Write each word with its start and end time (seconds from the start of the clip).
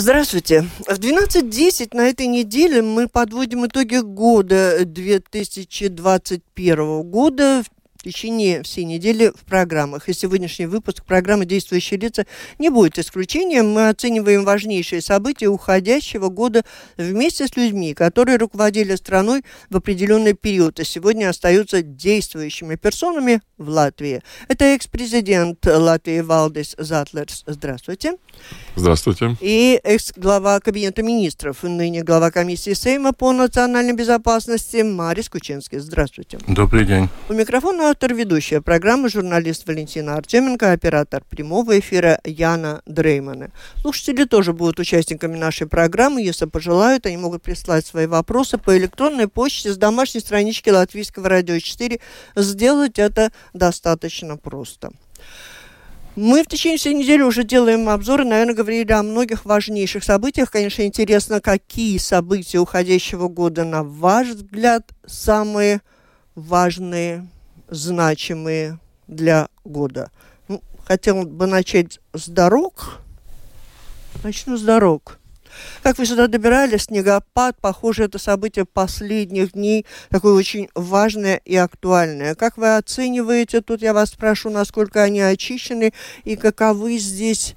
Здравствуйте. 0.00 0.64
В 0.86 0.92
12.10 0.92 1.96
на 1.96 2.02
этой 2.02 2.28
неделе 2.28 2.82
мы 2.82 3.08
подводим 3.08 3.66
итоги 3.66 3.96
года 3.96 4.84
2021 4.84 7.02
года 7.02 7.64
в 7.98 8.04
течение 8.04 8.62
всей 8.62 8.84
недели 8.84 9.32
в 9.34 9.44
программах. 9.44 10.08
И 10.08 10.12
сегодняшний 10.12 10.66
выпуск 10.66 11.04
программы 11.04 11.46
«Действующие 11.46 11.98
лица» 11.98 12.26
не 12.58 12.70
будет 12.70 12.96
исключением. 12.98 13.70
Мы 13.70 13.88
оцениваем 13.88 14.44
важнейшие 14.44 15.02
события 15.02 15.48
уходящего 15.48 16.28
года 16.28 16.64
вместе 16.96 17.48
с 17.48 17.56
людьми, 17.56 17.94
которые 17.94 18.38
руководили 18.38 18.94
страной 18.94 19.42
в 19.68 19.76
определенный 19.76 20.34
период 20.34 20.78
и 20.78 20.84
сегодня 20.84 21.28
остаются 21.28 21.82
действующими 21.82 22.76
персонами 22.76 23.42
в 23.56 23.68
Латвии. 23.68 24.22
Это 24.46 24.64
экс-президент 24.66 25.66
Латвии 25.66 26.20
Валдис 26.20 26.76
Затлерс. 26.78 27.42
Здравствуйте. 27.48 28.14
Здравствуйте. 28.76 29.36
И 29.40 29.80
экс-глава 29.82 30.60
Кабинета 30.60 31.02
министров, 31.02 31.64
ныне 31.64 32.04
глава 32.04 32.30
комиссии 32.30 32.74
Сейма 32.74 33.12
по 33.12 33.32
национальной 33.32 33.94
безопасности 33.94 34.82
Марис 34.82 35.28
Кученский. 35.28 35.78
Здравствуйте. 35.78 36.38
Добрый 36.46 36.84
день. 36.84 37.08
У 37.28 37.32
микрофона 37.32 37.87
автор 37.88 38.12
ведущая 38.12 38.60
программы 38.60 39.08
журналист 39.08 39.66
Валентина 39.66 40.16
Артеменко, 40.16 40.72
оператор 40.72 41.24
прямого 41.24 41.78
эфира 41.78 42.20
Яна 42.22 42.82
Дреймана. 42.84 43.50
Слушатели 43.80 44.24
тоже 44.24 44.52
будут 44.52 44.78
участниками 44.78 45.38
нашей 45.38 45.66
программы. 45.66 46.20
Если 46.20 46.44
пожелают, 46.44 47.06
они 47.06 47.16
могут 47.16 47.42
прислать 47.42 47.86
свои 47.86 48.04
вопросы 48.04 48.58
по 48.58 48.76
электронной 48.76 49.26
почте 49.26 49.72
с 49.72 49.78
домашней 49.78 50.20
странички 50.20 50.68
Латвийского 50.68 51.30
радио 51.30 51.58
4. 51.58 51.98
Сделать 52.36 52.98
это 52.98 53.32
достаточно 53.54 54.36
просто. 54.36 54.90
Мы 56.14 56.42
в 56.42 56.46
течение 56.46 56.76
всей 56.76 56.92
недели 56.92 57.22
уже 57.22 57.42
делаем 57.42 57.88
обзоры, 57.88 58.26
наверное, 58.26 58.54
говорили 58.54 58.92
о 58.92 59.02
многих 59.02 59.46
важнейших 59.46 60.04
событиях. 60.04 60.50
Конечно, 60.50 60.82
интересно, 60.82 61.40
какие 61.40 61.96
события 61.96 62.58
уходящего 62.58 63.28
года, 63.28 63.64
на 63.64 63.82
ваш 63.82 64.28
взгляд, 64.28 64.90
самые 65.06 65.80
важные, 66.34 67.26
значимые 67.68 68.78
для 69.06 69.48
года. 69.64 70.10
Ну, 70.48 70.62
хотел 70.84 71.24
бы 71.24 71.46
начать 71.46 72.00
с 72.12 72.28
дорог. 72.28 73.00
Начну 74.22 74.56
с 74.56 74.62
дорог. 74.62 75.18
Как 75.82 75.98
вы 75.98 76.06
сюда 76.06 76.26
добирались, 76.26 76.84
снегопад, 76.84 77.56
похоже, 77.60 78.04
это 78.04 78.18
событие 78.18 78.64
последних 78.64 79.52
дней, 79.52 79.86
такое 80.10 80.34
очень 80.34 80.68
важное 80.74 81.40
и 81.44 81.56
актуальное. 81.56 82.34
Как 82.34 82.56
вы 82.56 82.76
оцениваете, 82.76 83.60
тут 83.60 83.82
я 83.82 83.92
вас 83.92 84.10
спрошу, 84.10 84.50
насколько 84.50 85.02
они 85.02 85.20
очищены 85.20 85.92
и 86.24 86.36
каковы 86.36 86.98
здесь 86.98 87.54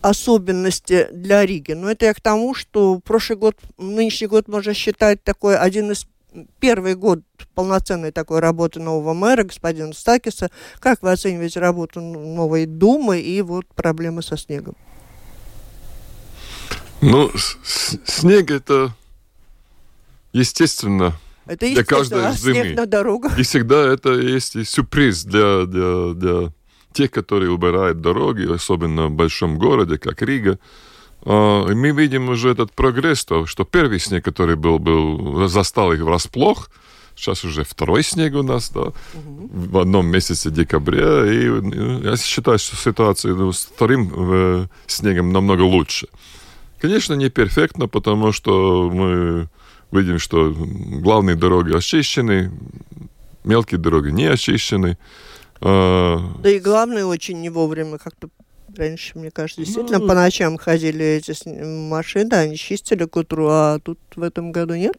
особенности 0.00 1.08
для 1.12 1.46
Риги. 1.46 1.72
Но 1.72 1.90
это 1.90 2.06
я 2.06 2.14
к 2.14 2.20
тому, 2.20 2.54
что 2.54 3.00
прошлый 3.00 3.38
год, 3.38 3.56
нынешний 3.78 4.26
год 4.26 4.48
можно 4.48 4.74
считать 4.74 5.22
такой 5.24 5.56
один 5.56 5.90
из 5.92 6.06
первый 6.60 6.94
год 6.94 7.20
полноценной 7.54 8.12
такой 8.12 8.40
работы 8.40 8.80
нового 8.80 9.14
мэра, 9.14 9.44
господина 9.44 9.92
Стакиса. 9.92 10.50
Как 10.80 11.02
вы 11.02 11.12
оцениваете 11.12 11.60
работу 11.60 12.00
новой 12.00 12.66
Думы 12.66 13.20
и 13.20 13.42
вот 13.42 13.66
проблемы 13.74 14.22
со 14.22 14.36
снегом? 14.36 14.74
Ну, 17.00 17.30
снег 18.04 18.50
это 18.50 18.94
естественно 20.32 21.14
это 21.46 21.66
для 21.66 21.84
каждой 21.84 22.26
а 22.26 22.32
зимы. 22.32 22.54
Снег 22.54 22.76
на 22.76 22.86
дорогах. 22.86 23.38
И 23.38 23.42
всегда 23.42 23.92
это 23.92 24.12
есть 24.12 24.56
и 24.56 24.64
сюрприз 24.64 25.24
для, 25.24 25.66
для, 25.66 26.14
для 26.14 26.52
тех, 26.92 27.10
которые 27.10 27.50
убирают 27.50 28.00
дороги, 28.00 28.50
особенно 28.50 29.08
в 29.08 29.12
большом 29.12 29.58
городе, 29.58 29.98
как 29.98 30.22
Рига. 30.22 30.58
А, 31.24 31.66
мы 31.66 31.90
видим 31.90 32.28
уже 32.28 32.50
этот 32.50 32.72
прогресс, 32.72 33.24
то, 33.24 33.46
что 33.46 33.64
первый 33.64 33.98
снег, 33.98 34.24
который 34.24 34.56
был, 34.56 34.78
был 34.78 35.48
застал 35.48 35.92
их 35.92 36.00
врасплох, 36.00 36.68
Сейчас 37.16 37.44
уже 37.44 37.62
второй 37.62 38.02
снег 38.02 38.34
у 38.34 38.42
нас, 38.42 38.70
да, 38.70 38.80
угу. 38.80 39.48
в 39.52 39.78
одном 39.78 40.06
месяце 40.06 40.50
декабря. 40.50 41.24
И 41.24 41.48
ну, 41.48 42.02
я 42.02 42.16
считаю, 42.16 42.58
что 42.58 42.76
ситуация 42.76 43.34
ну, 43.34 43.52
с 43.52 43.66
вторым 43.66 44.12
э, 44.16 44.66
снегом 44.86 45.32
намного 45.32 45.62
лучше. 45.62 46.08
Конечно, 46.80 47.14
не 47.14 47.30
перфектно, 47.30 47.86
потому 47.86 48.32
что 48.32 48.90
мы 48.92 49.48
видим, 49.92 50.18
что 50.18 50.52
главные 50.54 51.36
дороги 51.36 51.76
очищены, 51.76 52.50
мелкие 53.44 53.78
дороги 53.78 54.10
не 54.10 54.26
очищены. 54.26 54.98
А, 55.60 56.18
да 56.42 56.50
и 56.50 56.58
главное, 56.58 57.04
очень 57.04 57.40
не 57.40 57.48
вовремя 57.48 57.98
как-то 57.98 58.28
Раньше, 58.76 59.18
мне 59.18 59.30
кажется, 59.30 59.62
действительно 59.62 59.98
ну, 59.98 60.08
по 60.08 60.14
ночам 60.14 60.58
ходили 60.58 61.04
эти 61.04 61.34
машины, 61.48 62.32
они 62.34 62.56
чистили 62.56 63.04
к 63.04 63.16
утру, 63.16 63.48
а 63.48 63.78
тут 63.78 63.98
в 64.16 64.22
этом 64.22 64.52
году 64.52 64.74
нет? 64.74 64.96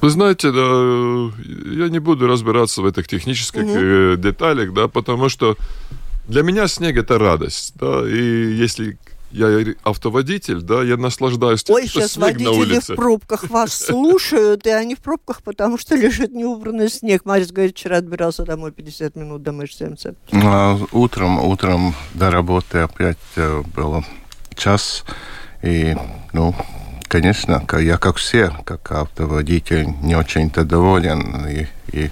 Вы 0.00 0.10
знаете, 0.10 0.52
да, 0.52 1.32
я 1.72 1.88
не 1.88 1.98
буду 1.98 2.26
разбираться 2.26 2.82
в 2.82 2.86
этих 2.86 3.08
технических 3.08 3.62
угу. 3.62 4.20
деталях, 4.20 4.74
да, 4.74 4.86
потому 4.88 5.30
что 5.30 5.56
для 6.28 6.42
меня 6.42 6.68
снег 6.68 6.96
это 6.96 7.18
радость, 7.18 7.72
да, 7.76 8.06
и 8.06 8.54
если 8.54 8.98
я 9.34 9.74
автоводитель, 9.82 10.62
да, 10.62 10.82
я 10.82 10.96
наслаждаюсь 10.96 11.64
тем, 11.64 11.74
Ой, 11.74 11.88
что 11.88 12.00
сейчас 12.00 12.12
снег 12.12 12.24
водители 12.26 12.44
на 12.44 12.50
улице. 12.52 12.92
в 12.92 12.96
пробках 12.96 13.50
вас 13.50 13.74
слушают, 13.86 14.66
и 14.66 14.70
они 14.70 14.94
в 14.94 15.00
пробках, 15.00 15.42
потому 15.42 15.76
что 15.76 15.96
лежит 15.96 16.32
неубранный 16.32 16.88
снег. 16.88 17.24
Марис 17.24 17.50
говорит, 17.50 17.76
вчера 17.76 17.96
отбирался 17.96 18.44
домой 18.44 18.70
50 18.70 19.16
минут, 19.16 19.42
домой 19.42 19.68
70. 19.68 20.16
А, 20.32 20.78
утром, 20.92 21.44
утром 21.44 21.94
до 22.14 22.30
работы 22.30 22.78
опять 22.78 23.18
э, 23.34 23.62
было 23.74 24.04
час, 24.54 25.04
и, 25.62 25.96
ну, 26.32 26.54
конечно, 27.08 27.64
я 27.80 27.98
как 27.98 28.16
все, 28.16 28.52
как 28.64 28.92
автоводитель, 28.92 29.88
не 30.02 30.14
очень-то 30.14 30.64
доволен, 30.64 31.44
и, 31.48 31.66
и 31.90 32.10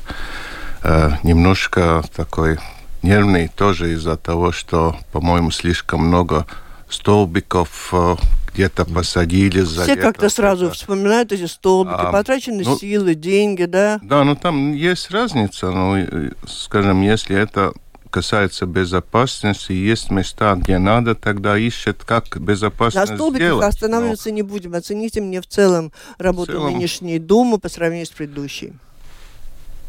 э, 0.82 1.10
немножко 1.22 2.02
такой 2.16 2.58
нервный 3.02 3.48
тоже 3.48 3.92
из-за 3.92 4.16
того, 4.16 4.50
что, 4.50 4.96
по-моему, 5.12 5.52
слишком 5.52 6.06
много 6.06 6.46
столбиков 6.92 7.88
э, 7.92 8.16
где-то 8.52 8.84
посадили. 8.84 9.64
Все 9.64 9.96
как-то 9.96 10.28
сразу 10.28 10.70
вспоминают 10.70 11.32
эти 11.32 11.46
столбики, 11.46 11.96
а, 11.98 12.12
потрачены 12.12 12.62
ну, 12.64 12.78
силы, 12.78 13.14
деньги, 13.14 13.64
да? 13.64 13.98
Да, 14.02 14.24
ну 14.24 14.36
там 14.36 14.72
есть 14.72 15.10
разница. 15.10 15.70
Ну, 15.70 16.30
скажем, 16.46 17.02
если 17.02 17.36
это 17.36 17.72
касается 18.10 18.66
безопасности, 18.66 19.72
есть 19.72 20.10
места, 20.10 20.54
где 20.56 20.78
надо, 20.78 21.14
тогда 21.14 21.56
ищет, 21.56 22.04
как 22.04 22.38
безопасно 22.38 23.00
На 23.00 23.06
столбиках 23.06 23.46
сделать. 23.46 23.74
останавливаться 23.74 24.28
Но... 24.28 24.34
не 24.34 24.42
будем. 24.42 24.74
Оцените 24.74 25.22
мне 25.22 25.40
в 25.40 25.46
целом 25.46 25.92
работу 26.18 26.52
в 26.52 26.54
целом... 26.54 26.74
нынешней 26.74 27.18
Думы 27.18 27.58
по 27.58 27.70
сравнению 27.70 28.06
с 28.06 28.10
предыдущей. 28.10 28.74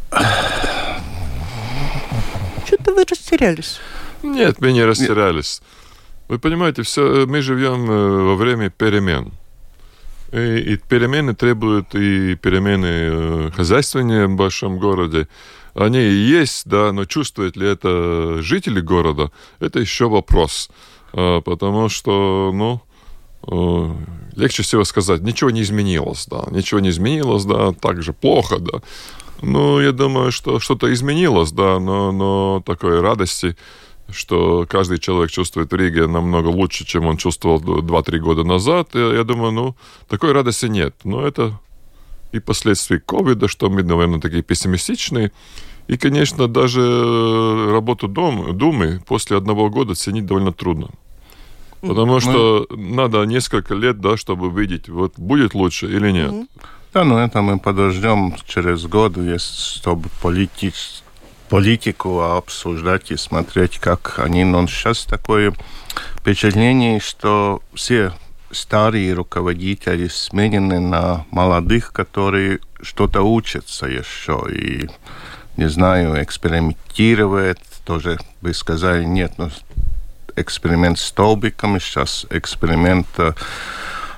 Что-то 2.66 2.94
вы 2.94 3.03
растерялись. 3.03 3.80
Нет, 4.24 4.62
мы 4.62 4.72
не 4.72 4.85
растерялись. 4.85 5.59
Нет. 5.62 5.82
Вы 6.33 6.39
понимаете, 6.39 6.81
все, 6.81 7.27
мы 7.27 7.41
живем 7.41 7.91
э, 7.91 8.23
во 8.23 8.35
время 8.35 8.72
перемен. 8.72 9.34
И, 10.31 10.73
и 10.73 10.78
перемены 10.78 11.35
требуют 11.35 11.93
и 11.93 12.35
перемены 12.35 12.87
э, 12.87 13.52
хозяйствования 13.55 14.25
в 14.25 14.35
большом 14.35 14.79
городе. 14.79 15.28
Они 15.75 15.99
есть, 15.99 16.67
да, 16.67 16.91
но 16.91 17.05
чувствуют 17.05 17.55
ли 17.55 17.67
это 17.67 18.41
жители 18.41 18.81
города, 18.81 19.29
это 19.59 19.79
еще 19.79 20.09
вопрос. 20.09 20.72
А, 21.13 21.41
потому 21.41 21.87
что, 21.87 22.52
ну, 22.52 22.81
э, 23.47 23.96
легче 24.35 24.63
всего 24.63 24.85
сказать, 24.85 25.22
ничего 25.22 25.52
не 25.52 25.61
изменилось, 25.61 26.25
да, 26.25 26.46
ничего 26.49 26.79
не 26.79 26.90
изменилось, 26.90 27.46
да, 27.46 27.73
так 27.73 28.02
же 28.02 28.11
плохо, 28.11 28.58
да. 28.58 28.81
Ну, 29.43 29.79
я 29.79 29.91
думаю, 29.91 30.31
что 30.31 30.59
что-то 30.59 30.91
изменилось, 30.91 31.52
да, 31.52 31.79
но, 31.79 32.11
но 32.11 32.63
такой 32.66 33.02
радости 33.02 33.55
что 34.13 34.65
каждый 34.69 34.99
человек 34.99 35.31
чувствует 35.31 35.71
в 35.71 35.75
Риге 35.75 36.07
намного 36.07 36.47
лучше, 36.47 36.85
чем 36.85 37.05
он 37.05 37.17
чувствовал 37.17 37.59
2-3 37.59 38.19
года 38.19 38.43
назад. 38.43 38.89
Я, 38.93 39.13
я 39.13 39.23
думаю, 39.23 39.51
ну, 39.51 39.75
такой 40.07 40.31
радости 40.31 40.67
нет. 40.67 40.95
Но 41.03 41.25
это 41.25 41.59
и 42.31 42.39
последствия 42.39 42.99
ковида, 42.99 43.47
что 43.47 43.69
мы, 43.69 43.83
наверное, 43.83 44.19
такие 44.19 44.41
пессимистичные. 44.41 45.31
И, 45.87 45.97
конечно, 45.97 46.47
даже 46.47 47.71
работу 47.71 48.07
Дом, 48.07 48.57
Думы 48.57 49.01
после 49.05 49.37
одного 49.37 49.69
года 49.69 49.95
ценить 49.95 50.25
довольно 50.25 50.53
трудно. 50.53 50.89
Потому 51.81 52.21
что 52.21 52.65
надо 52.71 53.23
несколько 53.25 53.75
лет, 53.75 53.99
да, 53.99 54.15
чтобы 54.15 54.49
видеть, 54.49 54.87
вот 54.87 55.13
будет 55.17 55.53
лучше 55.53 55.87
или 55.87 56.11
нет. 56.11 56.47
Да, 56.93 57.03
ну 57.03 57.17
это 57.17 57.41
мы 57.41 57.59
подождем 57.59 58.35
через 58.47 58.85
год, 58.85 59.17
если, 59.17 59.79
чтобы 59.79 60.09
политич, 60.21 61.03
политику 61.49 62.22
обсуждать 62.22 63.11
и 63.11 63.17
смотреть, 63.17 63.79
как 63.79 64.19
они. 64.19 64.43
Но 64.43 64.66
сейчас 64.67 65.05
такое 65.05 65.53
впечатление, 66.17 66.99
что 66.99 67.61
все 67.73 68.13
старые 68.51 69.13
руководители 69.13 70.07
сменены 70.07 70.79
на 70.79 71.25
молодых, 71.31 71.91
которые 71.91 72.59
что-то 72.81 73.22
учатся 73.22 73.87
еще 73.87 74.45
и, 74.51 74.90
не 75.57 75.69
знаю, 75.69 76.22
экспериментируют. 76.23 77.59
Тоже 77.85 78.19
вы 78.41 78.53
сказали, 78.53 79.03
нет, 79.03 79.34
но 79.37 79.49
эксперимент 80.35 80.99
с 80.99 81.05
столбиками, 81.05 81.79
сейчас 81.79 82.25
эксперимент 82.29 83.07
а, 83.17 83.35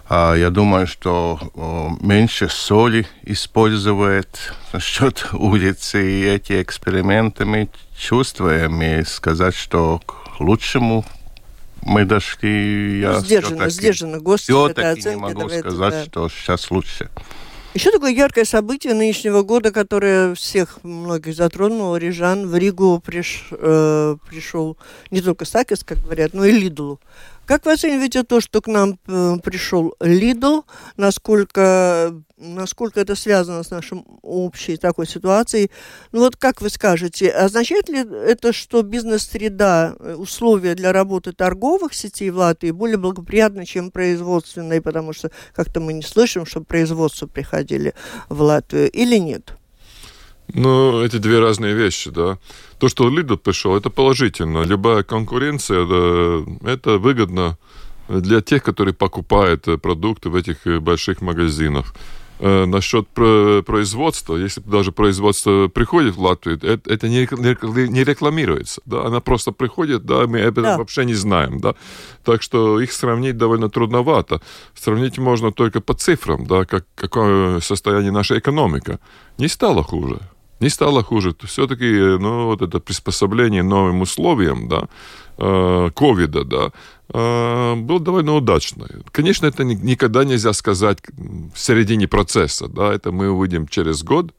я 0.09 0.49
думаю, 0.51 0.87
что 0.87 1.39
меньше 2.01 2.47
соли 2.49 3.07
использует 3.23 4.53
насчет 4.73 5.27
улицы, 5.33 6.05
и 6.05 6.23
эти 6.23 6.61
эксперименты 6.61 7.45
мы 7.45 7.69
чувствуем, 7.97 8.81
и 8.81 9.03
сказать, 9.03 9.55
что 9.55 9.99
к 10.05 10.39
лучшему 10.39 11.05
мы 11.81 12.05
дошли. 12.05 12.99
Я 12.99 13.19
сдержанно, 13.19 13.69
сдержанно. 13.69 14.19
Господи, 14.19 14.73
все-таки 14.73 15.09
не 15.09 15.15
могу 15.15 15.41
давайте, 15.41 15.59
сказать, 15.61 15.93
да. 15.93 16.05
что 16.05 16.29
сейчас 16.29 16.71
лучше. 16.71 17.09
Еще 17.75 17.91
такое 17.91 18.11
яркое 18.11 18.45
событие 18.45 18.93
нынешнего 18.93 19.41
года, 19.41 19.69
которое 19.71 20.33
всех 20.33 20.81
многих 20.83 21.35
затронуло. 21.35 21.97
Рижан 21.97 22.47
в 22.47 22.55
Ригу 22.55 23.01
приш, 23.05 23.47
э, 23.51 24.15
пришел 24.29 24.77
не 25.11 25.19
только 25.19 25.43
Сакис, 25.43 25.83
как 25.83 25.99
говорят, 26.01 26.33
но 26.33 26.45
и 26.45 26.53
Lidl. 26.53 26.95
Как 27.45 27.65
вы 27.65 27.73
оцениваете 27.73 28.23
то, 28.23 28.41
что 28.41 28.59
к 28.59 28.67
нам 28.67 28.97
э, 29.07 29.35
пришел 29.43 29.95
Lidl? 29.99 30.61
Насколько, 30.97 32.19
насколько 32.37 32.99
это 32.99 33.15
связано 33.15 33.61
с 33.61 33.69
нашей 33.69 34.03
общей 34.23 34.77
такой 34.77 35.05
ситуацией? 35.05 35.69
Ну 36.11 36.21
вот 36.21 36.37
как 36.37 36.61
вы 36.61 36.69
скажете, 36.69 37.29
означает 37.29 37.87
ли 37.87 37.99
это, 37.99 38.51
что 38.51 38.81
бизнес-среда, 38.81 39.95
э, 39.99 40.15
условия 40.15 40.73
для 40.73 40.91
работы 40.91 41.33
торговых 41.33 41.93
сетей 41.93 42.31
в 42.31 42.37
Латвии 42.37 42.71
более 42.71 42.97
благоприятны, 42.97 43.65
чем 43.65 43.91
производственные, 43.91 44.81
потому 44.81 45.13
что 45.13 45.29
как-то 45.53 45.79
мы 45.79 45.93
не 45.93 46.01
слышим, 46.01 46.47
что 46.47 46.61
производство 46.61 47.27
приходили 47.27 47.93
в 48.27 48.41
Латвию 48.41 48.89
или 48.89 49.17
нет? 49.17 49.55
Ну, 50.55 51.03
эти 51.03 51.17
две 51.17 51.39
разные 51.39 51.75
вещи, 51.75 52.09
да. 52.09 52.37
То, 52.79 52.87
что 52.87 53.09
Lidl 53.09 53.37
пришел, 53.37 53.75
это 53.75 53.89
положительно. 53.89 54.63
Любая 54.63 55.03
конкуренция, 55.03 55.85
да, 55.85 56.71
это 56.71 56.97
выгодно 56.97 57.57
для 58.07 58.39
тех, 58.39 58.63
которые 58.63 58.93
покупают 58.93 59.67
э, 59.67 59.77
продукты 59.77 60.29
в 60.29 60.35
этих 60.35 60.65
э, 60.65 60.79
больших 60.79 61.21
магазинах. 61.21 61.93
Э, 62.39 62.65
насчет 62.65 63.07
производства, 63.09 64.37
если 64.37 64.61
даже 64.61 64.93
производство 64.93 65.67
приходит 65.67 66.15
в 66.15 66.21
Латвию, 66.21 66.57
это, 66.61 66.89
это 66.89 67.09
не, 67.09 67.25
рекламируется, 68.03 68.81
да, 68.85 69.05
она 69.05 69.19
просто 69.19 69.51
приходит, 69.51 70.05
да, 70.05 70.25
мы 70.25 70.41
об 70.41 70.51
этом 70.51 70.63
да. 70.63 70.77
вообще 70.77 71.03
не 71.03 71.15
знаем, 71.15 71.59
да, 71.59 71.75
так 72.23 72.41
что 72.41 72.79
их 72.79 72.93
сравнить 72.93 73.37
довольно 73.37 73.69
трудновато. 73.69 74.41
Сравнить 74.73 75.17
можно 75.17 75.51
только 75.51 75.81
по 75.81 75.93
цифрам, 75.93 76.45
да, 76.45 76.63
как, 76.63 76.85
какое 76.95 77.59
состояние 77.59 78.11
нашей 78.11 78.39
экономики. 78.39 78.99
Не 79.37 79.49
стало 79.49 79.83
хуже 79.83 80.19
не 80.59 80.69
стало 80.69 81.03
хуже. 81.03 81.35
Все-таки, 81.43 82.17
ну, 82.19 82.45
вот 82.45 82.61
это 82.61 82.79
приспособление 82.79 83.63
новым 83.63 84.01
условиям, 84.01 84.67
да, 84.67 84.87
э, 85.37 85.89
ковида, 85.95 86.43
да, 86.43 86.71
э, 87.09 87.75
было 87.75 87.99
довольно 87.99 88.35
удачно. 88.35 88.87
Конечно, 89.11 89.47
это 89.47 89.63
никогда 89.63 90.23
нельзя 90.23 90.53
сказать 90.53 90.99
в 91.53 91.59
середине 91.59 92.07
процесса, 92.07 92.67
да, 92.67 92.93
это 92.93 93.11
мы 93.11 93.29
увидим 93.29 93.67
через 93.67 94.03
год, 94.03 94.31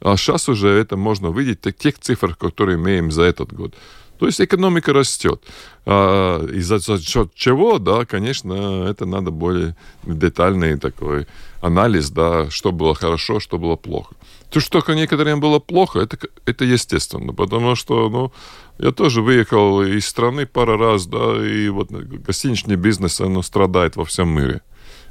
а 0.00 0.16
сейчас 0.16 0.48
уже 0.48 0.68
это 0.68 0.96
можно 0.96 1.30
увидеть 1.30 1.64
в 1.64 1.72
тех 1.72 1.98
цифрах, 1.98 2.36
которые 2.38 2.76
имеем 2.76 3.10
за 3.10 3.22
этот 3.22 3.52
год. 3.52 3.74
То 4.18 4.26
есть 4.26 4.40
экономика 4.40 4.92
растет. 4.92 5.42
А, 5.84 6.44
и 6.46 6.60
за, 6.60 6.80
счет 6.80 7.34
чего, 7.34 7.78
да, 7.78 8.04
конечно, 8.04 8.86
это 8.88 9.06
надо 9.06 9.30
более 9.30 9.76
детальный 10.04 10.78
такой 10.78 11.26
анализ, 11.60 12.10
да, 12.10 12.50
что 12.50 12.72
было 12.72 12.94
хорошо, 12.94 13.40
что 13.40 13.58
было 13.58 13.76
плохо. 13.76 14.14
То, 14.50 14.60
что 14.60 14.82
некоторым 14.94 15.40
было 15.40 15.58
плохо, 15.58 16.00
это, 16.00 16.18
это 16.46 16.64
естественно, 16.64 17.34
потому 17.34 17.74
что, 17.76 18.08
ну, 18.08 18.32
я 18.78 18.92
тоже 18.92 19.20
выехал 19.20 19.82
из 19.82 20.06
страны 20.06 20.46
пару 20.46 20.76
раз, 20.78 21.06
да, 21.06 21.46
и 21.46 21.68
вот 21.68 21.90
гостиничный 21.90 22.76
бизнес, 22.76 23.20
оно 23.20 23.42
страдает 23.42 23.96
во 23.96 24.04
всем 24.04 24.28
мире. 24.28 24.62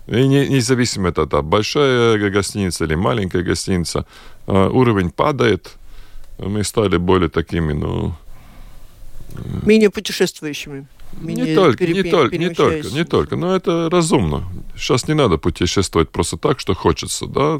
И 0.07 0.28
не, 0.28 0.48
независимо 0.48 1.10
от 1.10 1.18
этого, 1.18 1.42
большая 1.42 2.30
гостиница 2.30 2.86
или 2.86 2.96
маленькая 2.96 3.44
гостиница, 3.44 4.06
а, 4.48 4.69
уровень 4.69 5.12
падает, 5.12 5.74
мы 6.40 6.63
стали 6.63 6.98
более 6.98 7.30
такими, 7.30 7.74
ну... 7.74 8.16
Менее 9.63 9.89
путешествующими. 9.89 10.87
Менее 11.19 11.45
не 11.45 11.55
только, 11.55 11.87
не 11.87 12.03
только, 12.03 12.37
не 12.37 12.49
только, 12.49 12.87
не 12.89 13.03
только, 13.05 13.35
но 13.35 13.55
это 13.55 13.89
разумно. 13.89 14.43
Сейчас 14.75 15.07
не 15.07 15.13
надо 15.13 15.37
путешествовать 15.37 16.09
просто 16.09 16.37
так, 16.37 16.59
что 16.59 16.73
хочется, 16.73 17.25
да, 17.25 17.59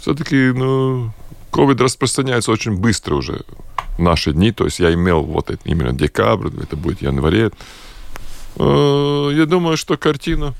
все-таки, 0.00 0.52
ну, 0.52 1.12
COVID 1.52 1.82
распространяется 1.82 2.50
очень 2.50 2.76
быстро 2.76 3.14
уже 3.14 3.42
в 3.96 4.02
наши 4.02 4.32
дни. 4.32 4.52
То 4.52 4.64
есть 4.64 4.80
я 4.80 4.92
имел 4.92 5.22
вот 5.22 5.50
это, 5.50 5.60
именно 5.64 5.92
декабрь, 5.92 6.50
это 6.62 6.76
будет 6.76 7.02
январе. 7.02 7.50
Э, 8.56 9.30
я 9.32 9.46
думаю, 9.46 9.76
что 9.76 9.96
картина 9.96 10.54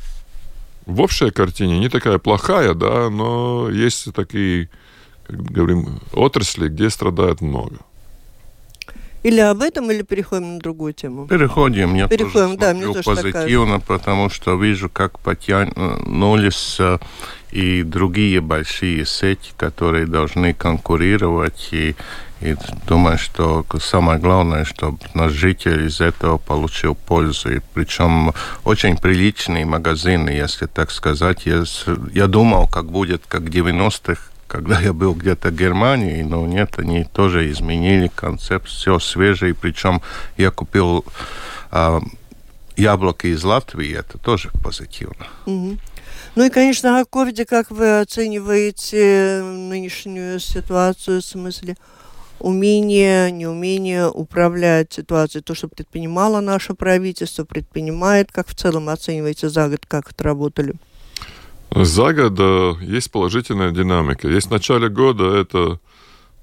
в 0.86 1.00
общей 1.00 1.31
картине 1.31 1.78
не 1.78 1.88
такая 1.88 2.19
плохая, 2.19 2.75
да, 2.75 3.10
но 3.10 3.70
есть 3.70 4.12
такие, 4.14 4.69
как 5.26 5.42
говорим, 5.42 6.00
отрасли, 6.12 6.69
где 6.69 6.90
страдает 6.90 7.40
много. 7.40 7.78
Или 9.25 9.41
об 9.41 9.62
этом, 9.62 9.91
или 9.91 10.03
переходим 10.03 10.55
на 10.55 10.61
другую 10.61 10.93
тему? 10.93 11.26
Переходим. 11.26 11.94
Я 11.94 12.09
переходим, 12.09 12.59
тоже 12.59 12.59
да, 12.59 12.75
мне 12.75 12.87
тоже 12.87 13.03
позитивно, 13.03 13.81
такая. 13.81 13.99
потому 13.99 14.29
что 14.29 14.55
вижу, 14.55 14.91
как 14.91 15.19
потянулись 15.19 16.79
и 17.50 17.82
другие 17.82 18.43
большие 18.43 19.06
сети, 19.06 19.53
которые 19.56 20.06
должны 20.06 20.53
конкурировать. 20.53 21.69
И, 21.73 21.97
и 22.43 22.55
думаю, 22.87 23.17
что 23.17 23.65
самое 23.81 24.19
главное, 24.19 24.67
чтобы 24.67 24.99
наш 25.15 25.32
житель 25.32 25.87
из 25.87 26.03
этого 26.03 26.37
получил 26.37 26.94
пользу. 26.94 27.55
И 27.55 27.61
причем 27.73 28.35
очень 28.65 28.99
приличные 28.99 29.65
магазины, 29.65 30.29
если 30.29 30.67
так 30.67 30.91
сказать. 30.91 31.46
Я, 31.46 31.65
я 32.13 32.27
думал, 32.27 32.69
как 32.69 32.91
будет, 32.91 33.22
как 33.27 33.41
в 33.41 33.46
90-х, 33.46 34.33
когда 34.46 34.81
я 34.81 34.93
был 34.93 35.15
где-то 35.15 35.48
в 35.48 35.56
Германии, 35.56 36.22
но 36.22 36.46
нет, 36.46 36.79
они 36.79 37.05
тоже 37.05 37.51
изменили 37.51 38.10
концепт, 38.15 38.69
все 38.69 38.98
свежее, 38.98 39.55
причем 39.55 40.03
я 40.36 40.51
купил 40.51 41.05
а, 41.70 42.01
яблоки 42.77 43.29
из 43.29 43.44
Латвии, 43.44 43.96
это 43.96 44.19
тоже 44.19 44.51
позитивно. 44.63 45.27
Mm-hmm. 45.46 45.79
Ну 46.36 46.44
и, 46.44 46.51
конечно, 46.51 47.05
ковиде, 47.08 47.44
как 47.44 47.70
вы 47.70 48.01
оцениваете 48.01 49.43
нынешнюю 49.43 50.41
ситуацию 50.41 51.20
в 51.20 51.24
смысле 51.24 51.77
умение, 52.41 53.31
неумение 53.31 54.08
управлять 54.08 54.93
ситуацией, 54.93 55.43
то, 55.43 55.55
что 55.55 55.69
предпринимало 55.69 56.41
наше 56.41 56.74
правительство, 56.74 57.44
предпринимает, 57.44 58.32
как 58.32 58.48
в 58.48 58.55
целом 58.55 58.89
оцениваете 58.89 59.48
за 59.48 59.69
год, 59.69 59.86
как 59.86 60.10
отработали? 60.10 60.74
За 61.74 62.12
год 62.12 62.34
да, 62.34 62.76
есть 62.84 63.10
положительная 63.10 63.72
динамика. 63.72 64.28
Есть 64.28 64.46
в 64.46 64.50
начале 64.50 64.88
года 64.88 65.24
это, 65.34 65.81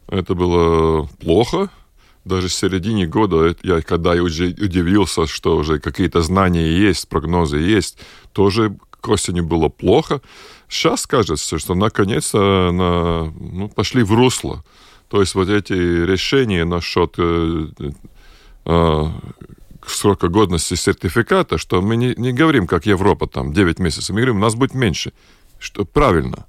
это 0.08 0.36
было 0.36 1.08
плохо, 1.20 1.70
даже 2.26 2.50
в 2.50 2.54
середине 2.54 3.08
года, 3.08 3.56
я 3.64 3.82
когда 3.82 4.14
я 4.14 4.24
уже 4.24 4.48
удивился, 4.48 5.26
что 5.28 5.56
уже 5.58 5.80
какие-то 5.80 6.22
знания 6.22 6.68
есть, 6.72 7.08
прогнозы 7.08 7.58
есть, 7.58 7.98
тоже 8.34 8.76
к 9.00 9.08
осени 9.08 9.42
было 9.42 9.70
плохо. 9.70 10.22
Сейчас 10.70 11.08
кажется, 11.08 11.58
что 11.58 11.76
наконец-то 11.76 12.72
на, 12.72 13.32
ну, 13.32 13.70
пошли 13.70 14.04
в 14.04 14.14
русло. 14.14 14.64
То 15.10 15.20
есть 15.20 15.36
вот 15.36 15.50
эти 15.50 15.74
решения 15.74 16.64
насчет 16.64 17.16
э, 17.18 17.68
э, 18.66 19.06
срока 20.02 20.28
годности 20.28 20.76
сертификата, 20.76 21.58
что 21.58 21.82
мы 21.82 21.96
не, 21.96 22.16
не 22.18 22.34
говорим, 22.34 22.68
как 22.68 22.88
Европа, 22.88 23.28
там, 23.28 23.54
9 23.54 23.80
месяцев, 23.80 24.10
мы 24.10 24.22
говорим, 24.22 24.38
у 24.38 24.40
нас 24.40 24.56
будет 24.56 24.74
меньше. 24.74 25.12
Что 25.60 25.86
правильно. 25.86 26.46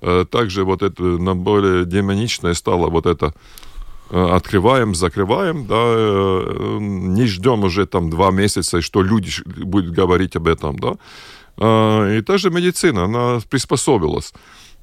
Э, 0.00 0.24
также 0.30 0.64
вот 0.64 0.82
это 0.82 1.02
на 1.02 1.34
более 1.34 1.84
демоничное 1.84 2.54
стало 2.54 2.90
вот 2.90 3.06
это 3.06 3.34
э, 4.10 4.36
открываем, 4.36 4.94
закрываем, 4.94 5.66
да, 5.66 5.76
э, 5.76 6.78
не 6.80 7.26
ждем 7.26 7.64
уже 7.64 7.86
там 7.86 8.10
два 8.10 8.30
месяца, 8.30 8.80
что 8.80 9.02
люди 9.02 9.30
будут 9.46 9.90
говорить 9.90 10.36
об 10.36 10.46
этом, 10.46 10.78
да. 10.78 10.96
И 11.58 12.22
та 12.22 12.38
же 12.38 12.50
медицина, 12.50 13.04
она 13.04 13.40
приспособилась. 13.50 14.32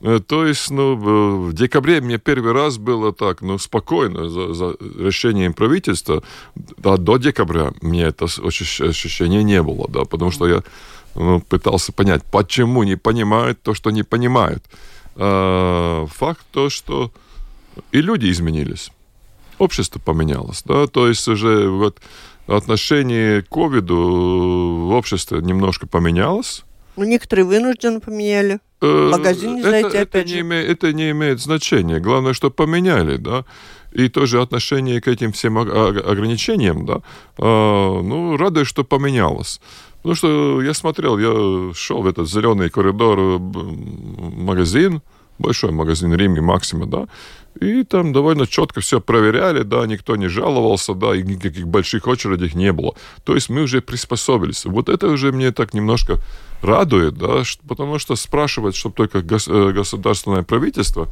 Э, 0.02 0.20
то 0.26 0.46
есть, 0.46 0.72
ну, 0.72 0.96
в 0.96 1.54
декабре 1.54 2.02
мне 2.02 2.18
первый 2.18 2.54
раз 2.54 2.78
было 2.78 3.14
так, 3.14 3.42
ну, 3.42 3.58
спокойно 3.58 4.30
за, 4.30 4.54
за 4.54 4.76
решением 4.98 5.54
правительства. 5.54 6.24
Да, 6.56 6.98
до 6.98 7.18
декабря 7.18 7.74
мне 7.82 8.04
это 8.04 8.26
ощущение 8.26 9.44
не 9.44 9.62
было, 9.62 9.88
да, 9.90 10.06
потому 10.06 10.32
что 10.32 10.48
я 10.48 10.64
ну, 11.16 11.42
пытался 11.42 11.92
понять, 11.92 12.24
почему 12.32 12.84
не 12.84 12.96
понимают 12.96 13.62
то, 13.62 13.74
что 13.74 13.92
не 13.92 14.04
понимают. 14.04 14.64
А, 15.16 16.06
факт 16.08 16.46
то, 16.52 16.70
что 16.70 17.12
и 17.92 18.02
люди 18.02 18.32
изменились, 18.32 18.92
общество 19.58 20.00
поменялось, 20.00 20.64
да, 20.66 20.88
то 20.88 21.08
есть 21.08 21.28
уже 21.28 21.70
вот 21.70 21.98
отношение 22.48 23.42
к 23.42 23.50
ковиду 23.50 23.96
в 23.96 24.92
обществе 24.92 25.40
немножко 25.42 25.88
поменялось. 25.88 26.64
Ну, 27.00 27.06
некоторые 27.06 27.46
вынужденно 27.46 28.02
поменяли. 28.02 28.60
Э, 28.82 29.10
магазин 29.10 29.56
не 29.56 29.62
зайти, 29.62 29.88
это, 29.88 30.02
опять 30.02 30.26
это 30.26 30.28
же. 30.28 30.36
Не 30.36 30.42
имеет, 30.42 30.70
это 30.70 30.92
не 30.92 31.12
имеет 31.12 31.40
значения. 31.40 32.00
Главное, 32.02 32.34
что 32.34 32.52
поменяли, 32.52 33.16
да. 33.16 33.46
И 33.94 34.10
тоже 34.10 34.42
отношение 34.42 35.00
к 35.00 35.08
этим 35.08 35.32
всем 35.32 35.58
ограничениям, 35.58 36.86
да, 36.86 37.02
а, 37.38 38.02
ну, 38.02 38.36
радует, 38.36 38.68
что 38.68 38.84
поменялось. 38.84 39.62
Потому 39.98 40.16
что 40.16 40.62
я 40.62 40.74
смотрел, 40.74 41.18
я 41.18 41.74
шел 41.74 42.02
в 42.02 42.08
этот 42.08 42.30
зеленый 42.30 42.70
коридор, 42.70 43.40
магазин, 43.40 45.02
большой 45.40 45.72
магазин 45.72 46.14
Риме 46.14 46.42
Максима, 46.42 46.86
да, 46.86 47.08
и 47.60 47.84
там 47.84 48.14
довольно 48.14 48.48
четко 48.48 48.82
все 48.82 49.02
проверяли, 49.02 49.64
да, 49.64 49.86
никто 49.86 50.16
не 50.16 50.28
жаловался, 50.28 50.94
да, 50.94 51.16
и 51.16 51.24
никаких 51.24 51.68
больших 51.68 52.08
очередей 52.08 52.52
не 52.54 52.72
было. 52.72 52.96
То 53.24 53.36
есть 53.36 53.50
мы 53.50 53.64
уже 53.64 53.82
приспособились. 53.82 54.66
Вот 54.66 54.90
это 54.90 55.08
уже 55.08 55.32
мне 55.32 55.52
так 55.52 55.74
немножко 55.74 56.20
радует, 56.62 57.18
да, 57.18 57.44
потому 57.68 58.00
что 58.00 58.16
спрашивать, 58.16 58.76
чтобы 58.76 58.96
только 58.96 59.20
э, 59.20 59.72
государственное 59.72 60.44
правительство 60.44 61.08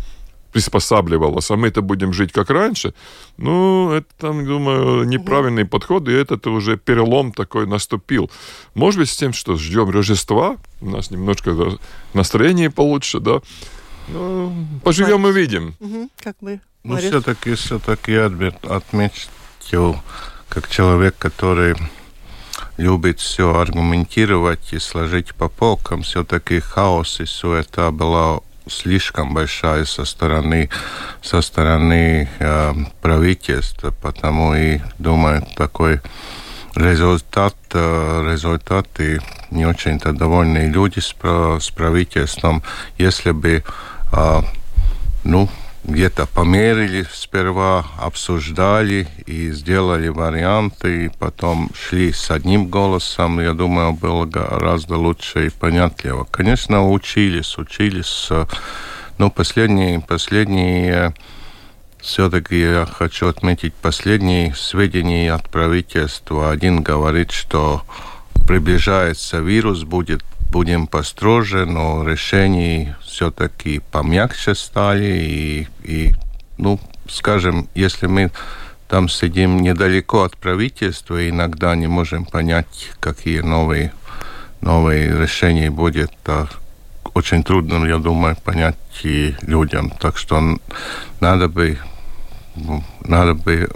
приспосабливалось, 0.52 1.52
а 1.52 1.56
мы-то 1.56 1.82
будем 1.82 2.14
жить 2.14 2.32
как 2.32 2.50
раньше, 2.50 2.94
ну, 3.38 3.92
это, 3.92 4.08
там, 4.18 4.46
думаю, 4.46 5.04
неправильный 5.04 5.64
угу. 5.64 5.72
подход, 5.72 6.08
и 6.08 6.14
этот 6.14 6.48
уже 6.48 6.78
перелом 6.78 7.32
такой 7.32 7.68
наступил. 7.68 8.32
Может 8.74 9.00
быть, 9.00 9.10
с 9.10 9.18
тем, 9.18 9.34
что 9.34 9.56
ждем 9.56 9.90
Рождества, 9.90 10.58
у 10.82 10.90
нас 10.90 11.12
немножко 11.12 11.78
настроение 12.14 12.70
получше, 12.70 13.20
да, 13.20 13.42
ну, 14.08 14.66
поживем 14.84 15.28
и 15.28 15.32
видим. 15.32 15.76
Угу, 15.80 16.10
как 16.24 16.36
мы. 16.42 16.60
Ну, 16.84 16.98
все-таки, 16.98 17.56
все-таки 17.56 18.14
я 18.14 18.26
отметил, 18.70 19.98
как 20.48 20.70
человек, 20.70 21.16
который 21.18 21.76
любит 22.78 23.20
все 23.20 23.56
аргументировать 23.56 24.72
и 24.72 24.80
сложить 24.80 25.36
по 25.36 25.50
полкам, 25.50 26.04
все-таки 26.04 26.60
хаос 26.60 27.20
и 27.20 27.26
суета 27.26 27.92
была 27.92 28.40
слишком 28.70 29.34
большая 29.34 29.86
со 29.86 30.06
стороны, 30.06 30.70
со 31.22 31.42
стороны 31.42 32.30
э, 32.40 32.74
правительства, 33.02 33.92
потому 33.92 34.56
и 34.56 34.80
думаю, 35.00 35.46
такой 35.56 36.02
результат, 36.76 37.56
э, 37.74 38.32
результаты 38.32 39.22
не 39.52 39.66
очень-то 39.66 40.14
довольные 40.14 40.70
люди 40.70 41.00
с, 41.00 41.14
с 41.14 41.70
правительством, 41.72 42.62
если 42.98 43.32
бы 43.32 43.64
ну, 45.24 45.50
где-то 45.84 46.26
померили 46.26 47.06
сперва, 47.12 47.86
обсуждали 47.98 49.08
и 49.26 49.52
сделали 49.52 50.10
варианты, 50.10 51.06
и 51.06 51.10
потом 51.10 51.70
шли 51.74 52.12
с 52.12 52.30
одним 52.30 52.68
голосом, 52.68 53.40
я 53.40 53.54
думаю, 53.54 53.94
было 53.94 54.26
гораздо 54.26 54.98
лучше 54.98 55.48
и 55.48 55.50
понятливо. 55.50 56.26
Конечно, 56.30 56.90
учились, 56.90 57.58
учились, 57.58 58.30
но 59.18 59.30
последние, 59.30 60.02
последние 60.02 61.14
все-таки 62.00 62.60
я 62.60 62.86
хочу 62.86 63.28
отметить 63.28 63.74
последние 63.74 64.54
сведения 64.56 65.34
от 65.34 65.50
правительства. 65.50 66.52
Один 66.52 66.82
говорит, 66.82 67.32
что 67.32 67.82
приближается 68.46 69.40
вирус, 69.40 69.84
будет 69.84 70.24
будем 70.52 70.88
построже, 70.88 71.66
но 71.66 72.08
решений 72.08 72.94
все-таки 73.04 73.82
помягче 73.92 74.56
стали. 74.56 75.06
И, 75.06 75.68
и, 75.84 76.16
ну, 76.58 76.80
скажем, 77.10 77.68
если 77.76 78.08
мы 78.08 78.32
там 78.88 79.10
сидим 79.10 79.62
недалеко 79.62 80.24
от 80.24 80.38
правительства, 80.38 81.30
иногда 81.30 81.76
не 81.76 81.88
можем 81.88 82.26
понять, 82.26 82.90
какие 83.00 83.42
новые, 83.42 83.92
новые 84.62 85.18
решения 85.18 85.70
будет. 85.70 86.12
А 86.26 86.48
очень 87.14 87.44
трудно, 87.44 87.86
я 87.86 87.98
думаю, 87.98 88.38
понять 88.44 88.78
и 89.04 89.36
людям. 89.42 89.92
Так 90.00 90.18
что 90.18 90.58
надо 91.20 91.50
бы, 91.50 91.80
ну, 92.56 92.84
надо 93.02 93.34
бы 93.34 93.70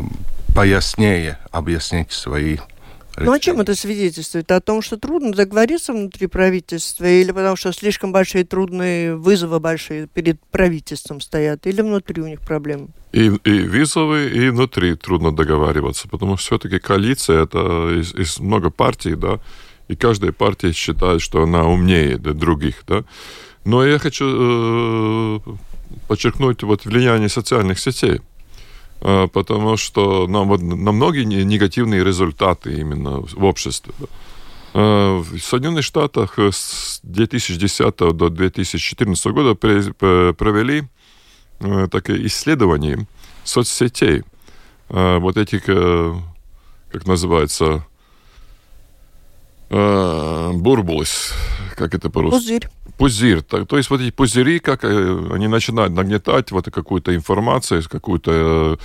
пояснее 0.56 1.38
объяснить 1.52 2.12
свои 2.12 2.58
ну, 3.18 3.32
о 3.32 3.40
чем 3.40 3.60
это 3.62 3.76
свидетельствует? 3.76 4.52
О 4.52 4.62
том, 4.62 4.82
что 4.82 4.98
трудно 4.98 5.32
договориться 5.34 5.94
внутри 5.94 6.28
правительства, 6.28 7.06
или 7.06 7.32
потому 7.32 7.56
что 7.56 7.72
слишком 7.74 8.12
большие 8.12 8.46
трудные 8.46 9.16
вызовы 9.16 9.60
большие 9.60 10.08
перед 10.08 10.40
правительством 10.52 11.22
стоят, 11.22 11.68
или 11.68 11.82
внутри 11.82 12.22
у 12.22 12.28
них 12.28 12.42
проблемы? 12.42 12.88
И, 13.12 13.32
и 13.44 13.52
визовые, 13.52 14.32
и 14.32 14.50
внутри 14.50 14.96
трудно 14.96 15.36
договариваться, 15.36 16.08
потому 16.08 16.38
что 16.38 16.46
все-таки 16.46 16.80
коалиция 16.80 17.44
это 17.44 18.00
из, 18.00 18.14
из 18.14 18.40
много 18.40 18.70
партий, 18.70 19.16
да, 19.16 19.40
и 19.90 19.96
каждая 19.96 20.32
партия 20.32 20.72
считает, 20.72 21.22
что 21.22 21.44
она 21.44 21.66
умнее 21.66 22.18
других, 22.18 22.84
да. 22.88 23.04
Но 23.66 23.86
я 23.86 24.00
хочу 24.00 24.26
э, 24.26 25.40
подчеркнуть 26.08 26.64
вот 26.64 26.86
влияние 26.86 27.30
социальных 27.30 27.80
сетей. 27.80 28.22
А, 29.02 29.28
потому 29.28 29.78
что 29.78 30.28
нам 30.28 30.48
вот, 30.48 30.62
на 30.62 30.92
многие 30.92 31.24
негативные 31.24 32.04
результаты 32.04 32.80
именно 32.80 33.22
в 33.22 33.44
обществе. 33.44 33.94
А, 34.74 35.20
в 35.20 35.40
Соединенных 35.40 35.84
Штатах 35.84 36.38
с 36.38 37.00
2010 37.04 37.98
до 37.98 38.30
2014 38.30 39.26
года 39.28 39.56
провели 39.56 40.84
э, 41.60 41.88
такое 41.92 42.26
исследование 42.28 43.08
соцсетей. 43.44 44.24
Вот 44.90 45.38
этих, 45.38 45.64
э, 45.68 46.14
как 46.92 47.08
называется, 47.08 47.86
бурбулис, 49.72 51.34
как 51.76 51.96
это 51.96 52.10
по-русски? 52.10 52.40
Пузырь 52.40 52.70
пузырь. 53.02 53.42
То, 53.42 53.66
то 53.66 53.78
есть 53.78 53.90
вот 53.90 54.00
эти 54.00 54.12
пузыри, 54.12 54.60
как 54.60 54.84
э, 54.84 55.30
они 55.34 55.48
начинают 55.48 55.92
нагнетать 55.94 56.52
вот 56.52 56.70
какую-то 56.70 57.16
информацию, 57.16 57.82
какую-то 57.90 58.78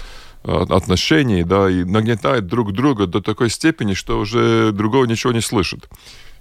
э, 0.43 0.65
отношений, 0.71 1.45
да, 1.45 1.69
и 1.69 1.85
нагнетают 1.85 2.47
друг 2.47 2.73
друга 2.73 3.07
до 3.07 3.21
такой 3.21 3.51
степени, 3.51 3.93
что 3.93 4.19
уже 4.19 4.73
другого 4.73 5.05
ничего 5.05 5.35
не 5.35 5.43
слышит. 5.43 5.91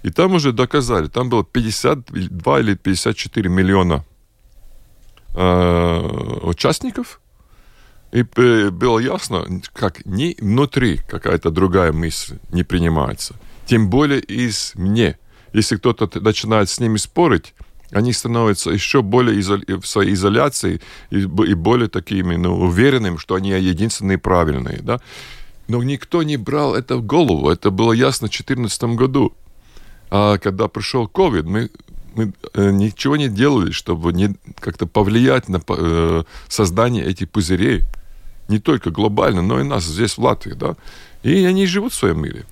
И 0.03 0.09
там 0.09 0.35
уже 0.35 0.53
доказали, 0.53 1.07
там 1.07 1.29
было 1.29 1.43
52 1.43 2.59
или 2.61 2.75
54 2.75 3.49
миллиона 3.49 4.05
э, 5.35 6.39
участников, 6.43 7.19
и 8.13 8.23
э, 8.37 8.69
было 8.69 8.99
ясно, 8.99 9.45
как 9.73 10.05
ни 10.05 10.37
внутри 10.39 11.01
какая-то 11.09 11.49
другая 11.49 11.91
мысль 11.91 12.37
не 12.53 12.63
принимается, 12.63 13.35
тем 13.65 13.89
более 13.89 14.19
из 14.19 14.73
мне. 14.75 15.17
Если 15.53 15.77
кто-то 15.77 16.09
начинает 16.19 16.69
с 16.69 16.79
ними 16.79 16.97
спорить, 16.97 17.53
они 17.91 18.13
становятся 18.13 18.71
еще 18.71 19.01
более 19.01 19.39
изоли... 19.39 19.65
в 19.79 19.85
своей 19.85 20.13
изоляции 20.13 20.81
и, 21.11 21.19
и 21.21 21.53
более 21.53 21.87
такими 21.87 22.35
ну, 22.35 22.55
уверенными, 22.59 23.17
что 23.17 23.35
они 23.35 23.51
единственные 23.51 24.17
правильные. 24.17 24.79
Да? 24.81 24.99
Но 25.67 25.81
никто 25.83 26.23
не 26.23 26.37
брал 26.37 26.75
это 26.75 26.97
в 26.97 27.03
голову. 27.03 27.49
Это 27.49 27.71
было 27.71 27.93
ясно 27.93 28.27
в 28.27 28.31
2014 28.31 28.83
году. 28.95 29.33
А 30.09 30.37
когда 30.37 30.67
пришел 30.67 31.07
COVID, 31.07 31.43
мы, 31.43 31.69
мы 32.15 32.33
э, 32.53 32.71
ничего 32.71 33.17
не 33.17 33.29
делали, 33.29 33.71
чтобы 33.71 34.13
не, 34.13 34.35
как-то 34.59 34.85
повлиять 34.85 35.49
на 35.49 35.61
э, 35.67 36.23
создание 36.47 37.05
этих 37.05 37.29
пузырей. 37.29 37.83
Не 38.47 38.59
только 38.59 38.91
глобально, 38.91 39.41
но 39.41 39.59
и 39.59 39.63
нас 39.63 39.85
здесь, 39.85 40.17
в 40.17 40.23
Латвии. 40.23 40.53
Да? 40.53 40.75
И 41.23 41.45
они 41.45 41.65
живут 41.65 41.93
в 41.93 41.95
своем 41.95 42.21
мире. 42.21 42.45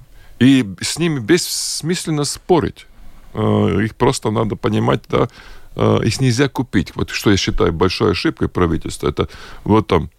И 0.43 0.65
с 0.81 1.00
ними 1.00 1.19
бессмысленно 1.19 2.25
спорить. 2.25 2.85
Э, 3.33 3.81
их 3.83 3.95
просто 3.95 4.29
надо 4.29 4.55
понимать, 4.55 5.03
да, 5.07 5.29
э, 5.75 6.00
их 6.03 6.19
нельзя 6.19 6.50
купить. 6.50 6.95
Вот 6.95 7.12
что 7.12 7.31
я 7.31 7.38
считаю 7.38 7.71
большой 7.71 8.12
ошибкой 8.12 8.50
правительства, 8.50 9.07
это 9.07 9.29
вот 9.63 9.88
там 9.88 10.09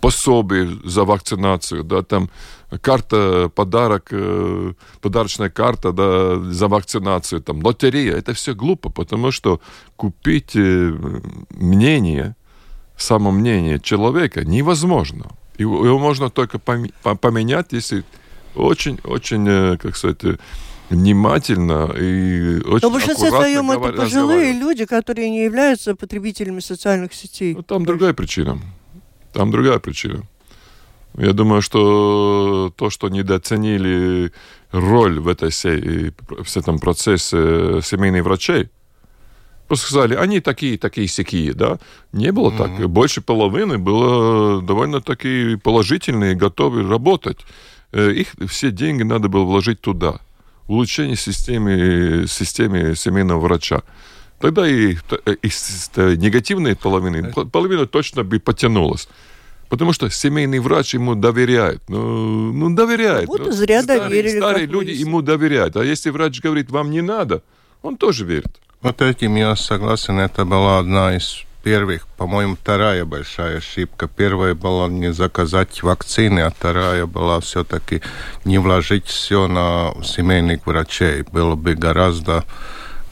пособие 0.00 0.78
за 0.84 1.04
вакцинацию, 1.04 1.84
да, 1.84 2.02
там 2.02 2.30
карта, 2.80 3.50
подарок, 3.54 4.08
э, 4.10 4.72
подарочная 5.02 5.50
карта 5.50 5.92
да, 5.92 6.38
за 6.38 6.68
вакцинацию, 6.68 7.42
там, 7.42 7.62
лотерея. 7.62 8.16
Это 8.16 8.32
все 8.32 8.54
глупо, 8.54 8.88
потому 8.88 9.32
что 9.32 9.60
купить 9.96 10.54
мнение, 10.54 12.36
самомнение 12.96 13.80
человека 13.80 14.44
невозможно. 14.44 15.26
Его 15.58 15.98
можно 15.98 16.30
только 16.30 16.58
поменять, 16.58 17.72
если 17.72 18.04
очень-очень, 18.54 19.78
как 19.78 19.96
сказать, 19.96 20.38
внимательно 20.90 21.92
и 21.96 22.60
очень 22.60 22.80
Но 22.82 22.90
в 22.90 22.92
большинстве 22.92 23.30
своем 23.30 23.70
это 23.70 23.92
пожилые 23.92 24.52
люди, 24.52 24.84
которые 24.84 25.30
не 25.30 25.44
являются 25.44 25.94
потребителями 25.94 26.60
социальных 26.60 27.14
сетей. 27.14 27.54
Ну, 27.54 27.62
там 27.62 27.84
другая 27.84 28.12
причина. 28.12 28.60
Там 29.32 29.50
другая 29.50 29.78
причина. 29.78 30.22
Я 31.16 31.32
думаю, 31.32 31.62
что 31.62 32.72
то, 32.76 32.90
что 32.90 33.08
недооценили 33.08 34.32
роль 34.72 35.20
в, 35.20 35.28
этой 35.28 35.50
всей, 35.50 36.12
в 36.28 36.56
этом 36.56 36.78
процессе 36.80 37.80
семейных 37.82 38.24
врачей, 38.24 38.68
просто 39.68 39.86
сказали, 39.86 40.14
они 40.14 40.40
такие, 40.40 40.76
такие, 40.76 41.06
сякие, 41.06 41.52
да? 41.52 41.78
Не 42.12 42.32
было 42.32 42.50
так. 42.52 42.88
Больше 42.88 43.20
половины 43.20 43.78
было 43.78 44.60
довольно-таки 44.60 45.56
положительные, 45.56 46.34
готовы 46.34 46.82
работать. 46.82 47.38
Э, 47.94 48.10
Их 48.12 48.28
все 48.48 48.70
деньги 48.70 49.04
надо 49.04 49.28
было 49.28 49.44
вложить 49.44 49.80
туда. 49.80 50.18
Улучшение 50.66 51.16
системы, 51.16 52.26
системы 52.28 52.96
семейного 52.96 53.40
врача. 53.40 53.82
Тогда 54.40 54.66
и, 54.68 54.96
т- 54.96 55.20
и 55.42 55.48
с 55.48 55.90
с 55.94 56.16
негативной 56.16 56.74
половины, 56.74 57.30
пол- 57.32 57.46
половина 57.46 57.86
точно 57.86 58.24
бы 58.24 58.40
потянулась. 58.40 59.08
Потому 59.68 59.92
что 59.92 60.10
семейный 60.10 60.58
врач 60.58 60.94
ему 60.94 61.14
доверяет. 61.14 61.82
Ну, 61.88 62.52
ну 62.52 62.74
доверяет. 62.74 63.28
Вот 63.28 63.46
Ну, 63.46 63.52
зря 63.52 63.82
старые- 63.82 64.08
доверили, 64.08 64.38
Старые 64.38 64.66
люди 64.66 64.76
выяснилось. 64.86 65.00
ему 65.00 65.22
доверяют. 65.22 65.76
А 65.76 65.84
если 65.84 66.10
врач 66.10 66.40
говорит, 66.40 66.70
вам 66.70 66.90
не 66.90 67.00
надо, 67.02 67.42
он 67.82 67.96
тоже 67.96 68.24
верит. 68.24 68.60
Вот 68.82 69.00
этим 69.02 69.36
я 69.36 69.56
согласен. 69.56 70.18
Это 70.18 70.44
была 70.44 70.78
одна 70.80 71.16
из 71.16 71.42
первых, 71.64 72.06
по-моему, 72.18 72.56
вторая 72.56 73.06
большая 73.06 73.56
ошибка. 73.58 74.06
Первая 74.06 74.54
была 74.54 74.86
не 74.86 75.12
заказать 75.12 75.82
вакцины, 75.82 76.40
а 76.40 76.50
вторая 76.50 77.06
была 77.06 77.40
все-таки 77.40 78.02
не 78.44 78.58
вложить 78.58 79.06
все 79.06 79.48
на 79.48 79.94
семейных 80.04 80.66
врачей. 80.66 81.24
Было 81.32 81.54
бы 81.54 81.74
гораздо 81.74 82.44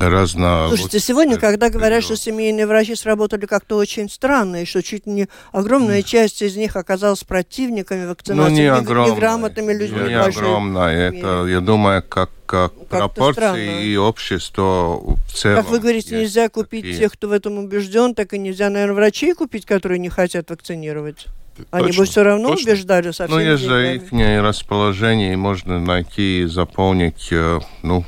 гораздо 0.03 0.67
Слушайте, 0.69 0.99
сегодня, 0.99 1.37
когда 1.39 1.69
говорят, 1.71 2.03
что 2.03 2.17
семейные 2.17 2.67
врачи 2.67 2.95
сработали 2.95 3.47
как-то 3.47 3.77
очень 3.77 4.11
странно, 4.11 4.63
и 4.63 4.65
что 4.65 4.83
чуть 4.83 5.07
не 5.07 5.29
огромная 5.53 6.03
часть 6.03 6.43
из 6.43 6.57
них 6.57 6.77
оказалась 6.77 7.23
противниками 7.25 8.03
Ну, 8.03 8.09
вакцинации, 8.11 8.53
не 8.55 8.61
не- 8.63 8.73
огромная. 8.73 9.15
неграмотными 9.15 9.73
людьми. 9.73 10.01
Не 10.09 10.15
огромная. 10.19 11.11
Это, 11.13 11.47
я 11.47 11.61
думаю, 11.61 12.03
как, 12.03 12.31
как 12.47 12.73
Ну, 12.77 12.85
пропорции 12.85 13.33
странно. 13.41 13.81
и 13.81 13.97
общество 13.97 15.01
в 15.01 15.33
целом. 15.35 15.57
Как 15.63 15.71
вы 15.71 15.79
говорите, 15.79 16.17
нельзя 16.19 16.49
купить 16.49 16.83
такие. 16.83 16.99
тех, 16.99 17.13
кто 17.13 17.29
в 17.29 17.33
этом 17.33 17.59
убежден, 17.59 18.15
так 18.15 18.33
и 18.35 18.39
нельзя, 18.39 18.71
наверное, 18.71 18.95
врачей 18.95 19.35
купить, 19.35 19.65
которые 19.67 19.99
не 19.99 20.09
хотят 20.09 20.51
вакцинировать. 20.51 21.27
Они 21.71 21.89
Точно, 21.89 22.03
бы 22.03 22.07
все 22.07 22.23
равно 22.23 22.49
точно. 22.49 22.73
убеждали 22.73 23.11
со 23.11 23.27
Ну, 23.29 23.37
всеми 23.39 23.55
же 23.57 23.67
деньгами. 24.01 24.37
их 24.39 24.43
расположение, 24.43 25.35
и 25.35 25.37
можно 25.37 25.79
найти 25.79 26.41
и 26.41 26.45
заполнить, 26.47 27.29
э, 27.31 27.61
ну, 27.83 28.05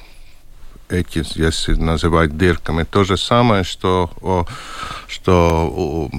эти, 0.89 1.25
если 1.39 1.75
называть 1.75 2.37
дырками. 2.37 2.85
То 2.85 3.05
же 3.05 3.17
самое, 3.17 3.65
что, 3.65 4.47
что 5.09 6.11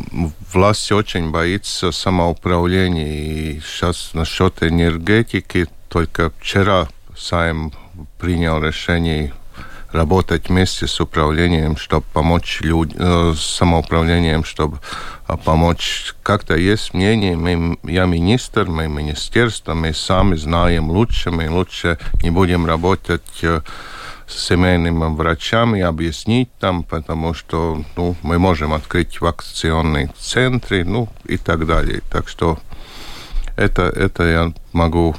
власть 0.54 0.92
очень 0.92 1.32
боится 1.32 1.92
самоуправления. 1.92 3.56
И 3.56 3.60
сейчас 3.62 4.12
насчет 4.14 4.64
энергетики, 4.64 5.68
только 5.90 6.32
вчера 6.40 6.88
Сайм 7.16 7.72
принял 8.20 8.62
решение 8.62 9.34
работать 9.92 10.50
вместе 10.50 10.88
с 10.88 11.00
управлением, 11.00 11.78
чтобы 11.78 12.06
помочь 12.14 12.60
людям, 12.62 13.36
самоуправлением, 13.36 14.44
чтобы 14.44 14.80
помочь. 15.46 16.14
Как-то 16.22 16.56
есть 16.56 16.94
мнение, 16.94 17.36
мы, 17.36 17.78
я 17.84 18.06
министр, 18.06 18.66
мы 18.66 18.88
министерство, 18.88 19.74
мы 19.74 19.94
сами 19.94 20.36
знаем 20.36 20.92
лучше, 20.92 21.32
мы 21.32 21.50
лучше 21.50 21.98
не 22.22 22.30
будем 22.30 22.66
работать 22.66 23.22
э, 24.28 24.32
с 24.32 24.48
семейными 24.48 25.16
врачами, 25.16 25.82
объяснить 25.82 26.50
там, 26.60 26.84
потому 26.84 27.34
что 27.34 27.84
ну, 27.96 28.16
мы 28.22 28.40
можем 28.40 28.74
открыть 28.74 29.22
вакцинационные 29.22 30.12
центры, 30.18 30.84
ну 30.84 31.10
и 31.26 31.38
так 31.38 31.66
далее. 31.66 32.02
Так 32.12 32.28
что 32.28 32.60
это, 33.56 33.84
это 33.84 34.24
я 34.24 34.54
могу 34.74 35.16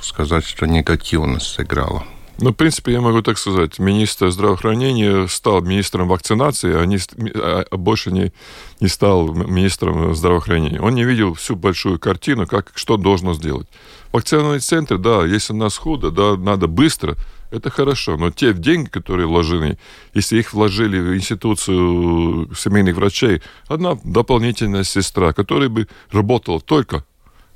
сказать, 0.00 0.44
что 0.44 0.66
негативно 0.66 1.40
сыграло. 1.40 2.04
Ну, 2.40 2.50
в 2.50 2.54
принципе, 2.54 2.92
я 2.92 3.00
могу 3.00 3.20
так 3.20 3.36
сказать. 3.36 3.80
Министр 3.80 4.30
здравоохранения 4.30 5.26
стал 5.26 5.60
министром 5.60 6.06
вакцинации, 6.06 6.72
а, 6.72 6.84
не, 6.84 6.98
а- 7.34 7.64
а 7.68 7.76
больше 7.76 8.12
не, 8.12 8.32
не 8.78 8.86
стал 8.86 9.32
министром 9.32 10.14
здравоохранения. 10.14 10.80
Он 10.80 10.94
не 10.94 11.02
видел 11.02 11.34
всю 11.34 11.56
большую 11.56 11.98
картину, 11.98 12.46
как, 12.46 12.70
что 12.76 12.96
должно 12.96 13.34
сделать. 13.34 13.66
Вакцинальный 14.12 14.60
центр, 14.60 14.98
да, 14.98 15.24
если 15.24 15.52
у 15.52 15.56
нас 15.56 15.76
худо, 15.76 16.12
да, 16.12 16.36
надо 16.36 16.68
быстро, 16.68 17.16
это 17.50 17.70
хорошо. 17.70 18.16
Но 18.16 18.30
те 18.30 18.52
деньги, 18.52 18.88
которые 18.88 19.26
вложены, 19.26 19.78
если 20.14 20.38
их 20.38 20.52
вложили 20.52 20.98
в 20.98 21.16
институцию 21.16 22.54
семейных 22.54 22.96
врачей, 22.96 23.42
одна 23.66 23.98
дополнительная 24.04 24.84
сестра, 24.84 25.32
которая 25.32 25.68
бы 25.68 25.88
работала 26.10 26.60
только 26.60 27.04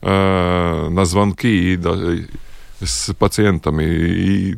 э, 0.00 0.88
на 0.90 1.04
звонки 1.04 1.72
и, 1.72 1.76
да, 1.76 1.92
и 2.14 2.26
с 2.80 3.14
пациентами. 3.14 3.84
И 3.84 4.56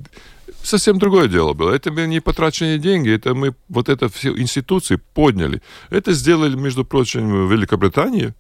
совсем 0.63 0.99
другое 0.99 1.29
дело 1.29 1.53
было. 1.53 1.73
Это 1.73 1.91
были 1.91 2.07
не 2.07 2.21
потраченные 2.21 2.79
деньги, 2.79 3.11
это 3.11 3.35
мы 3.35 3.55
вот 3.69 3.89
это 3.89 4.09
все 4.09 4.37
институции 4.37 5.01
подняли. 5.15 5.63
Это 5.91 6.13
сделали, 6.13 6.57
между 6.57 6.85
прочим, 6.85 7.47
в 7.47 7.53
Великобритании. 7.53 8.35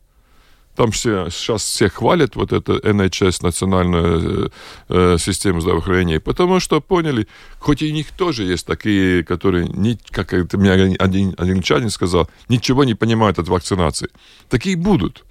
Там 0.77 0.91
все, 0.91 1.29
сейчас 1.31 1.63
все 1.63 1.89
хвалят 1.89 2.35
вот 2.37 2.53
это 2.53 2.73
NHS, 2.73 3.43
национальную 3.43 4.53
э, 4.89 5.17
систему 5.19 5.61
здравоохранения, 5.61 6.21
потому 6.21 6.59
что 6.61 6.81
поняли, 6.81 7.29
хоть 7.59 7.83
и 7.83 7.91
у 7.91 7.95
них 7.95 8.11
тоже 8.11 8.45
есть 8.45 8.67
такие, 8.67 9.23
которые, 9.25 9.69
не, 9.69 9.99
как 10.11 10.33
это 10.33 10.59
мне 10.59 10.73
один, 10.73 11.35
англичанин 11.39 11.91
сказал, 11.91 12.29
ничего 12.49 12.85
не 12.85 12.95
понимают 12.95 13.39
от 13.39 13.49
вакцинации. 13.49 14.09
Такие 14.49 14.77
будут. 14.77 15.25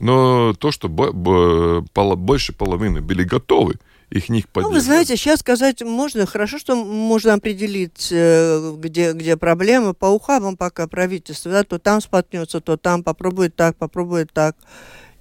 Но 0.00 0.54
то, 0.54 0.70
что 0.70 0.88
больше 0.88 2.52
половины 2.52 3.00
были 3.00 3.22
готовы, 3.22 3.78
их 4.10 4.28
них 4.28 4.44
Ну, 4.46 4.50
поддержать. 4.52 4.74
вы 4.74 4.80
знаете, 4.80 5.16
сейчас 5.16 5.40
сказать 5.40 5.82
можно, 5.82 6.26
хорошо, 6.26 6.58
что 6.58 6.74
можно 6.76 7.34
определить, 7.34 8.08
э, 8.10 8.74
где, 8.78 9.12
где 9.12 9.36
проблемы. 9.36 9.94
По 9.94 10.06
ухабам 10.06 10.56
пока 10.56 10.86
правительство, 10.88 11.50
да, 11.52 11.62
то 11.64 11.78
там 11.78 12.00
споткнется, 12.00 12.60
то 12.60 12.76
там 12.76 13.02
попробует 13.04 13.54
так, 13.56 13.76
попробует 13.76 14.32
так. 14.32 14.56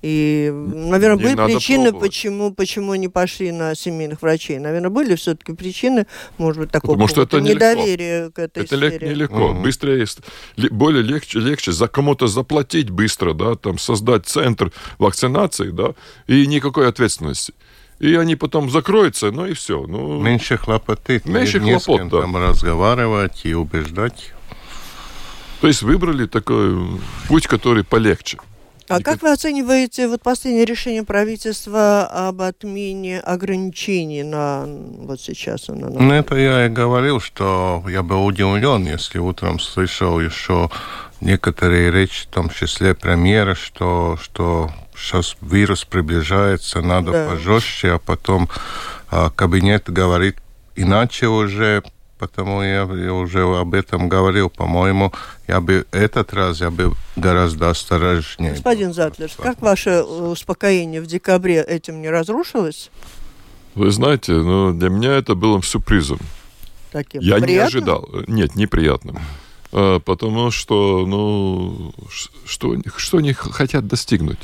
И, 0.01 0.49
наверное, 0.53 1.17
Не 1.31 1.35
были 1.35 1.53
причины, 1.53 1.89
пробовать. 1.89 2.07
почему, 2.09 2.53
почему 2.53 2.95
не 2.95 3.09
пошли 3.09 3.51
на 3.51 3.75
семейных 3.75 4.21
врачей. 4.21 4.57
Наверное, 4.57 4.89
были 4.89 5.15
все-таки 5.15 5.51
причины, 5.53 6.07
может 6.37 6.61
быть, 6.61 6.71
такого 6.71 6.93
Потому 6.93 7.09
что 7.09 7.23
это 7.23 7.41
нелегко. 7.41 7.65
недоверия 7.73 8.29
к 8.29 8.39
этой 8.39 8.63
Это 8.63 8.77
сфере. 8.77 9.09
нелегко. 9.09 9.49
Мгм. 9.49 9.61
Быстрее, 9.61 10.07
с- 10.07 10.17
ле- 10.55 10.69
более 10.69 11.03
легче, 11.03 11.39
легче 11.39 11.73
за 11.73 11.89
кому-то 11.89 12.27
заплатить 12.27 12.89
быстро, 12.89 13.33
да, 13.33 13.55
там 13.55 13.77
создать 13.77 14.25
центр 14.25 14.71
вакцинации, 14.99 15.71
да, 15.71 15.95
и 16.27 16.47
никакой 16.47 16.87
ответственности. 16.87 17.53
И 17.99 18.15
они 18.15 18.35
потом 18.35 18.69
закроются, 18.69 19.31
ну 19.31 19.45
и 19.45 19.53
все. 19.53 19.85
Ну, 19.85 20.21
Меньше 20.21 20.57
хлопоты. 20.57 21.21
Меньше 21.25 21.59
не 21.59 21.77
с 21.79 21.85
хлопот, 21.85 21.97
кем 21.99 22.09
да. 22.09 22.21
там 22.21 22.37
разговаривать 22.37 23.41
и 23.43 23.53
убеждать. 23.53 24.33
То 25.61 25.67
есть 25.67 25.81
выбрали 25.81 26.25
такой 26.25 26.99
путь, 27.27 27.47
который 27.47 27.83
полегче. 27.83 28.37
А 28.87 29.01
как 29.01 29.21
вы 29.21 29.31
оцениваете 29.31 30.07
вот 30.07 30.23
последнее 30.23 30.65
решение 30.65 31.03
правительства 31.03 32.07
об 32.07 32.41
отмене 32.41 33.19
ограничений 33.19 34.23
на 34.23 34.65
вот 34.65 35.21
сейчас? 35.21 35.67
На- 35.67 35.89
Ну, 35.89 36.11
это 36.11 36.35
я 36.35 36.65
и 36.65 36.69
говорил, 36.69 37.19
что 37.19 37.83
я 37.87 38.01
был 38.01 38.25
удивлен, 38.25 38.87
если 38.87 39.19
утром 39.19 39.59
слышал 39.59 40.19
еще 40.19 40.71
некоторые 41.21 41.91
речи, 41.91 42.23
в 42.23 42.27
том 42.33 42.49
числе 42.49 42.95
премьера, 42.95 43.53
что, 43.53 44.17
что 44.19 44.71
сейчас 44.99 45.35
вирус 45.41 45.85
приближается, 45.85 46.81
надо 46.81 47.11
Да. 47.11 47.29
пожестче, 47.29 47.93
а 47.93 47.97
потом 47.99 48.49
а, 49.09 49.29
кабинет 49.29 49.89
говорит 49.89 50.37
иначе 50.75 51.27
уже, 51.27 51.83
потому 52.17 52.61
я, 52.61 52.83
я 52.83 53.13
уже 53.13 53.43
об 53.43 53.73
этом 53.73 54.09
говорил, 54.09 54.49
по-моему, 54.49 55.13
я 55.47 55.61
бы 55.61 55.85
этот 55.91 56.33
раз 56.33 56.61
я 56.61 56.69
бы 56.69 56.93
гораздо 57.15 57.69
осторожнее. 57.69 58.51
Господин. 58.51 58.93
Затлер, 58.93 59.29
как 59.37 59.61
ваше 59.61 59.89
э, 59.89 60.01
успокоение 60.03 61.01
в 61.01 61.05
декабре 61.07 61.61
этим 61.63 62.01
не 62.01 62.09
разрушилось? 62.09 62.91
Вы 63.75 63.91
знаете, 63.91 64.33
ну, 64.33 64.73
для 64.73 64.89
меня 64.89 65.13
это 65.17 65.35
было 65.35 65.61
сюрпризом. 65.63 66.19
Таким 66.91 67.21
Я 67.21 67.35
не 67.39 67.43
приятным? 67.45 67.67
ожидал. 67.67 68.09
Нет, 68.27 68.55
неприятным. 68.55 69.19
А, 69.71 69.99
Потому 69.99 70.49
что, 70.51 71.05
ну, 71.05 71.93
что, 72.45 72.75
что 72.97 73.17
они 73.19 73.33
хотят 73.33 73.87
достигнуть? 73.87 74.39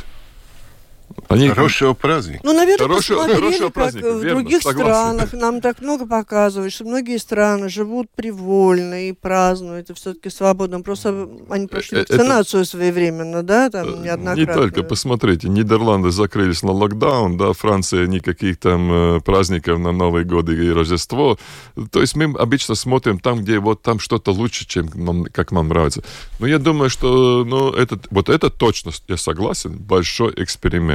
Они... 1.27 1.49
Хорошего 1.49 1.93
праздника. 1.93 2.41
Ну, 2.43 2.53
наверное, 2.53 2.87
Хорошего- 2.87 3.17
посмотрели, 3.17 3.39
хорошего 3.41 3.65
как 3.65 3.73
праздника, 3.73 4.13
в 4.13 4.23
верно, 4.23 4.41
других 4.41 4.61
согласен. 4.61 4.85
странах. 5.19 5.33
Нам 5.33 5.61
так 5.61 5.81
много 5.81 6.05
показывают, 6.05 6.71
что 6.73 6.83
многие 6.85 7.17
страны 7.17 7.69
живут 7.69 8.07
привольно 8.15 9.07
и 9.09 9.11
празднуют, 9.11 9.89
и 9.89 9.93
все-таки 9.93 10.29
свободно. 10.29 10.81
Просто 10.81 11.27
они 11.49 11.67
прошли 11.67 11.99
Э, 11.99 12.01
это- 12.01 12.13
вакцинацию 12.13 12.65
своевременно, 12.65 13.43
да, 13.43 13.69
там 13.69 13.87
Э, 13.87 14.03
неоднократно. 14.03 14.39
Не 14.39 14.45
только, 14.45 14.83
посмотрите, 14.83 15.49
Нидерланды 15.49 16.11
закрылись 16.11 16.63
на 16.63 16.71
локдаун, 16.71 17.37
да, 17.37 17.53
Франция 17.53 18.07
никаких 18.07 18.57
там 18.57 18.91
э, 19.17 19.19
праздников 19.21 19.79
на 19.79 19.91
Новый 19.91 20.25
год 20.25 20.49
и 20.49 20.69
Рождество. 20.71 21.37
То 21.91 22.01
есть 22.01 22.15
мы 22.15 22.25
обычно 22.37 22.75
смотрим 22.75 23.19
там, 23.19 23.39
где 23.39 23.59
вот 23.59 23.81
там 23.81 23.99
что-то 23.99 24.31
лучше, 24.31 24.67
чем 24.67 24.89
нам, 24.93 25.25
как 25.25 25.51
нам 25.51 25.69
нравится. 25.69 26.03
Но 26.39 26.47
я 26.47 26.59
думаю, 26.59 26.89
что 26.89 27.43
ну, 27.45 27.71
этот, 27.71 28.07
вот 28.11 28.29
это 28.29 28.49
точно, 28.49 28.91
я 29.07 29.17
согласен, 29.17 29.77
большой 29.77 30.33
эксперимент. 30.37 30.94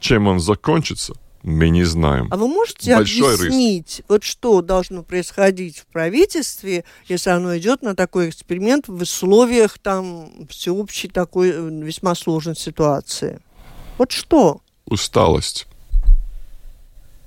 Чем 0.00 0.26
он 0.26 0.40
закончится, 0.40 1.14
мы 1.42 1.68
не 1.70 1.84
знаем. 1.84 2.28
А 2.30 2.36
вы 2.36 2.48
можете 2.48 2.94
Большой 2.94 3.32
риск. 3.32 3.40
объяснить, 3.40 4.02
вот 4.08 4.24
что 4.24 4.60
должно 4.60 5.02
происходить 5.02 5.78
в 5.78 5.86
правительстве, 5.86 6.84
если 7.06 7.30
оно 7.30 7.56
идет 7.56 7.82
на 7.82 7.94
такой 7.94 8.28
эксперимент 8.28 8.88
в 8.88 9.02
условиях 9.02 9.78
там 9.78 10.30
всеобщей 10.48 11.08
такой 11.08 11.50
э, 11.50 11.68
весьма 11.82 12.14
сложной 12.14 12.56
ситуации? 12.56 13.40
Вот 13.98 14.12
что? 14.12 14.60
Усталость. 14.86 15.66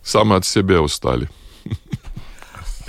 Сами 0.04 0.38
от 0.38 0.46
себя 0.46 0.82
устали. 0.82 1.30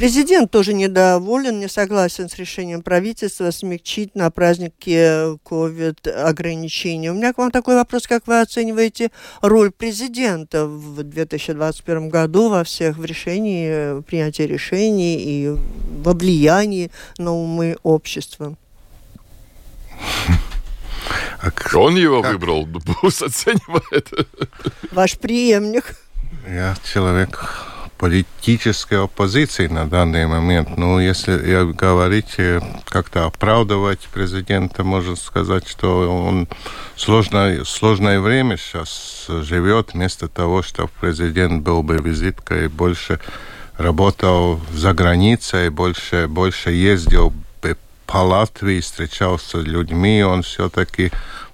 Президент 0.03 0.51
тоже 0.51 0.75
недоволен, 0.75 1.61
не 1.61 1.69
согласен 1.69 2.29
с 2.29 2.35
решением 2.35 2.83
правительства 2.83 3.53
смягчить 3.53 4.17
на 4.17 4.33
празднике 4.33 5.39
COVID 5.45 6.11
ограничения. 6.11 7.13
У 7.13 7.15
меня 7.15 7.33
к 7.33 7.39
вам 7.39 7.53
такой 7.53 7.77
вопрос, 7.77 8.09
как 8.09 8.27
вы 8.27 8.41
оцениваете 8.41 9.13
роль 9.43 9.71
президента 9.71 10.67
в 10.67 11.05
2021 11.05 12.09
году 12.09 12.49
во 12.49 12.65
всех 12.65 12.99
в 12.99 13.05
решении, 13.05 14.03
принятии 14.03 14.43
решений 14.43 15.23
и 15.23 15.57
во 16.03 16.15
влиянии 16.15 16.91
на 17.19 17.33
умы 17.33 17.77
общества? 17.85 18.57
А 21.41 21.77
Он 21.77 21.95
его 21.95 22.23
Как? 22.23 22.33
выбрал, 22.33 22.67
пусть 23.01 23.23
оценивает. 23.23 24.11
Ваш 24.91 25.17
преемник. 25.17 25.95
Я 26.49 26.75
человек 26.93 27.69
политической 28.03 29.05
оппозиции 29.05 29.69
на 29.69 29.87
данный 29.87 30.27
момент. 30.27 30.77
Ну, 30.77 30.99
если 30.99 31.71
говорить, 31.73 32.35
э, 32.37 32.61
как-то 32.89 33.27
оправдывать 33.27 34.01
президента, 34.13 34.83
можно 34.83 35.15
сказать, 35.15 35.69
что 35.69 36.11
он 36.11 36.49
сложное, 36.97 37.63
сложное 37.63 38.19
время 38.19 38.57
сейчас 38.57 39.27
живет, 39.29 39.95
вместо 39.95 40.27
того, 40.27 40.65
чтобы 40.65 40.91
президент 41.01 41.63
был 41.63 41.85
бы 41.85 41.99
визиткой, 41.99 42.67
больше 42.67 43.21
работал 43.79 44.61
за 44.73 44.95
границей, 44.95 45.71
больше, 45.71 46.27
больше 46.27 46.73
ездил 46.73 47.33
бы 47.63 47.77
по 48.09 48.17
Латвии, 48.17 48.81
встречался 48.81 49.61
с 49.61 49.65
людьми, 49.65 50.25
он 50.25 50.43
все-таки 50.43 51.13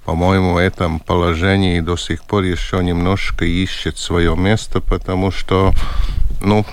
по-моему, 0.08 0.58
этом 0.58 1.00
положении 1.00 1.80
до 1.80 1.98
сих 1.98 2.22
пор 2.24 2.44
еще 2.44 2.82
немножко 2.82 3.44
ищет 3.44 3.98
свое 3.98 4.34
место, 4.36 4.80
потому 4.80 5.30
что, 5.30 5.74
ну, 6.40 6.64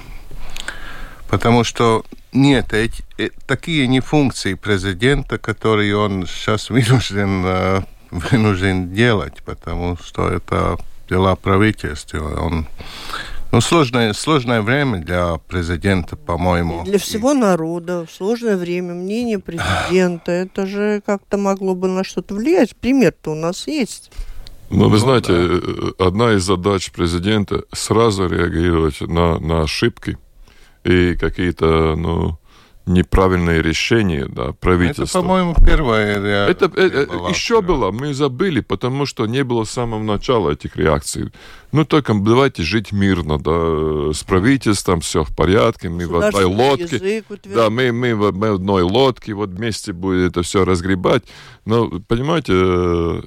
потому 1.30 1.66
что 1.66 2.06
нет, 2.32 2.72
эти, 2.72 3.04
э, 3.18 3.32
такие 3.46 3.88
не 3.88 4.00
функции 4.00 4.54
президента, 4.54 5.38
которые 5.38 5.98
он 5.98 6.28
сейчас 6.28 6.70
вынужден, 6.70 7.44
э, 7.46 7.82
вынужден 8.10 8.94
делать, 8.94 9.44
потому 9.44 9.98
что 9.98 10.30
это 10.30 10.78
дела 11.10 11.36
правительства. 11.36 12.40
Он, 12.40 12.68
ну, 13.52 13.62
сложное, 13.62 14.14
сложное 14.14 14.62
время 14.62 15.00
для 15.00 15.38
президента, 15.48 16.16
по-моему. 16.16 16.84
Для 16.84 17.00
всего 17.00 17.34
народа 17.34 18.06
в 18.06 18.12
сложное 18.12 18.58
время 18.58 18.94
мнение 18.94 19.40
президента, 19.40 20.32
это 20.32 20.66
же 20.68 21.02
как-то 21.06 21.38
могло 21.38 21.74
бы 21.76 21.88
на 21.88 22.04
что-то 22.04 22.36
влиять. 22.36 22.76
Пример-то 22.76 23.32
у 23.32 23.36
нас 23.36 23.68
есть. 23.68 24.12
Но 24.70 24.86
вы 24.90 24.98
Ну, 24.98 24.98
знаете, 24.98 25.28
да. 25.32 25.38
э, 25.38 25.92
одна 26.00 26.34
из 26.34 26.44
задач 26.44 26.92
президента 26.92 27.64
сразу 27.72 28.28
реагировать 28.28 29.00
на, 29.02 29.40
на 29.40 29.62
ошибки 29.62 30.18
и 30.84 31.16
какие-то 31.16 31.96
ну, 31.96 32.38
неправильные 32.86 33.62
решения 33.62 34.28
да, 34.28 34.44
Это, 34.44 34.54
правительства. 34.54 35.22
по-моему, 35.22 35.56
первая 35.66 36.22
реакция 36.22 36.68
Это, 36.68 36.82
э, 36.82 36.88
э, 36.88 37.06
была. 37.08 37.30
еще 37.30 37.62
было, 37.62 37.92
мы 37.92 38.14
забыли, 38.14 38.60
потому 38.60 39.06
что 39.06 39.26
не 39.26 39.44
было 39.44 39.64
с 39.64 39.72
самого 39.72 40.04
начала 40.04 40.52
этих 40.52 40.76
реакций. 40.76 41.32
Ну, 41.72 41.84
только 41.84 42.14
давайте 42.14 42.64
жить 42.64 42.92
мирно, 42.92 43.38
да, 43.40 44.14
с 44.14 44.24
правительством 44.24 45.02
все 45.02 45.24
в 45.24 45.36
порядке, 45.36 45.90
мы 45.90 46.08
в 46.08 46.16
одной 46.16 46.46
лодке. 46.46 46.96
язык. 46.96 47.26
Да, 47.46 47.70
мы, 47.70 47.92
мы, 47.92 48.16
в, 48.16 48.32
мы 48.32 48.52
в 48.52 48.56
одной 48.56 48.84
лодке, 48.84 49.34
вот 49.34 49.50
вместе 49.50 49.92
будет 49.92 50.32
это 50.32 50.42
все 50.44 50.64
разгребать. 50.64 51.24
Но, 51.66 51.90
понимаете, 52.08 52.54
э, 52.56 53.22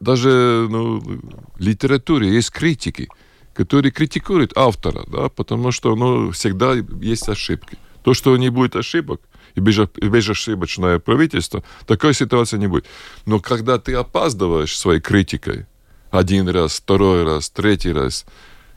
даже 0.00 0.66
ну, 0.68 1.00
в 1.00 1.60
литературе 1.60 2.28
есть 2.28 2.50
критики, 2.50 3.08
которые 3.54 3.92
критикуют 3.92 4.52
автора, 4.56 5.04
да, 5.06 5.28
потому 5.28 5.70
что 5.70 5.94
ну, 5.94 6.32
всегда 6.32 6.74
есть 7.00 7.28
ошибки. 7.28 7.78
То, 8.02 8.14
что 8.14 8.36
не 8.36 8.50
будет 8.50 8.76
ошибок, 8.76 9.20
и 9.54 9.60
безо- 9.60 9.90
и 9.96 10.08
безошибочное 10.08 10.98
правительство, 10.98 11.62
такой 11.86 12.14
ситуации 12.14 12.58
не 12.58 12.66
будет. 12.66 12.86
Но 13.26 13.40
когда 13.40 13.78
ты 13.78 13.94
опаздываешь 13.94 14.78
своей 14.78 15.00
критикой, 15.00 15.66
один 16.10 16.48
раз, 16.48 16.78
второй 16.78 17.24
раз, 17.24 17.50
третий 17.50 17.92
раз, 17.92 18.24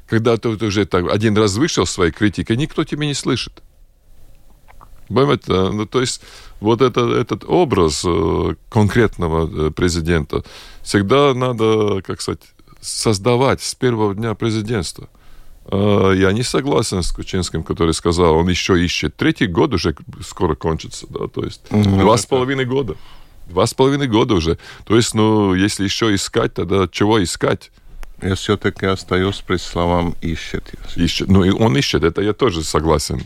когда 0.08 0.38
ты 0.38 0.50
уже 0.50 0.86
так 0.86 1.10
один 1.10 1.38
раз 1.38 1.56
вышел 1.56 1.86
своей 1.86 2.12
критикой, 2.12 2.58
никто 2.58 2.84
тебя 2.84 3.06
не 3.06 3.14
слышит. 3.14 3.62
Понимаете, 5.08 5.52
ну, 5.52 5.86
то 5.86 6.02
есть 6.02 6.22
вот 6.60 6.82
это, 6.82 7.02
этот 7.02 7.44
образ 7.46 8.04
э, 8.06 8.56
конкретного 8.70 9.68
э, 9.68 9.72
президента 9.72 10.44
всегда 10.84 11.34
надо, 11.34 12.02
как 12.02 12.22
сказать, 12.22 12.42
создавать 12.80 13.62
с 13.62 13.76
первого 13.76 14.16
дня 14.16 14.36
президентства. 14.36 15.10
Э, 15.66 16.14
я 16.16 16.32
не 16.32 16.44
согласен 16.44 17.04
с 17.04 17.12
Кучинским, 17.12 17.64
который 17.64 17.94
сказал, 17.94 18.36
он 18.36 18.50
еще 18.50 18.84
ищет. 18.84 19.16
Третий 19.16 19.48
год 19.48 19.74
уже 19.74 19.96
скоро 20.22 20.56
кончится, 20.56 21.06
да, 21.10 21.28
то 21.28 21.44
есть 21.44 21.62
Ну, 21.72 22.00
два 22.00 22.18
с 22.18 22.26
половиной 22.26 22.66
года. 22.66 22.96
Два 23.48 23.66
с 23.66 23.74
половиной 23.74 24.08
года 24.08 24.34
уже. 24.34 24.58
То 24.86 24.96
есть, 24.96 25.14
ну, 25.14 25.54
если 25.54 25.84
еще 25.84 26.14
искать, 26.16 26.54
тогда 26.54 26.88
чего 26.90 27.22
искать? 27.24 27.72
Я 28.22 28.36
все-таки 28.36 28.86
остаюсь 28.86 29.44
при 29.46 29.58
словам 29.58 30.16
ищет. 30.22 30.64
Ищет. 30.96 31.28
Ну, 31.28 31.44
и 31.44 31.50
он 31.50 31.76
ищет, 31.76 32.04
это 32.04 32.22
я 32.22 32.34
тоже 32.34 32.64
согласен. 32.64 33.22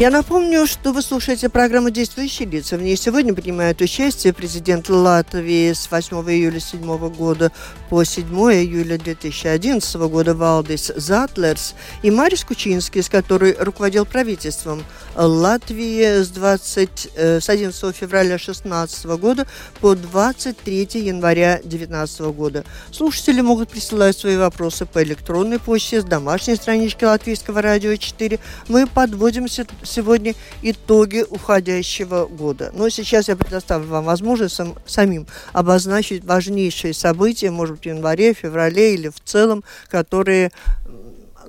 Я 0.00 0.10
напомню, 0.10 0.66
что 0.66 0.92
вы 0.92 1.02
слушаете 1.02 1.48
программу 1.48 1.88
«Действующие 1.88 2.48
лица». 2.48 2.76
В 2.76 2.82
ней 2.82 2.96
сегодня 2.96 3.32
принимают 3.32 3.80
участие 3.80 4.32
президент 4.32 4.88
Латвии 4.88 5.72
с 5.72 5.88
8 5.88 6.16
июля 6.32 6.58
2007 6.58 7.08
года 7.14 7.52
по 7.90 8.02
7 8.02 8.26
июля 8.26 8.98
2011 8.98 9.94
года 10.10 10.34
Валдис 10.34 10.90
Затлерс 10.96 11.74
и 12.02 12.10
Марис 12.10 12.42
Кучинский, 12.42 13.04
с 13.04 13.08
который 13.08 13.54
руководил 13.56 14.04
правительством 14.04 14.82
Латвии 15.14 16.22
с, 16.24 16.28
20, 16.30 17.08
э, 17.14 17.40
с 17.40 17.48
11 17.48 17.94
февраля 17.94 18.30
2016 18.36 19.04
года 19.16 19.46
по 19.80 19.94
23 19.94 20.88
января 21.06 21.58
2019 21.62 22.32
года. 22.32 22.64
Слушатели 22.90 23.40
могут 23.42 23.68
присылать 23.68 24.16
свои 24.18 24.36
вопросы 24.36 24.86
по 24.86 25.04
электронной 25.04 25.60
почте 25.60 26.00
с 26.00 26.04
домашней 26.04 26.56
странички 26.56 27.04
Латвийского 27.04 27.62
радио 27.62 27.94
4. 27.94 28.40
Мы 28.66 28.88
подводим 28.88 29.46
се- 29.46 29.64
сегодня 29.84 30.34
итоги 30.62 31.24
уходящего 31.28 32.26
года. 32.26 32.70
Но 32.74 32.88
сейчас 32.88 33.28
я 33.28 33.36
предоставлю 33.36 33.88
вам 33.88 34.04
возможность 34.04 34.54
сам- 34.54 34.76
самим 34.86 35.26
обозначить 35.52 36.24
важнейшие 36.24 36.94
события, 36.94 37.50
может 37.50 37.76
быть, 37.76 37.84
в 37.84 37.86
январе, 37.86 38.34
феврале 38.34 38.94
или 38.94 39.08
в 39.08 39.20
целом, 39.24 39.64
которые 39.88 40.50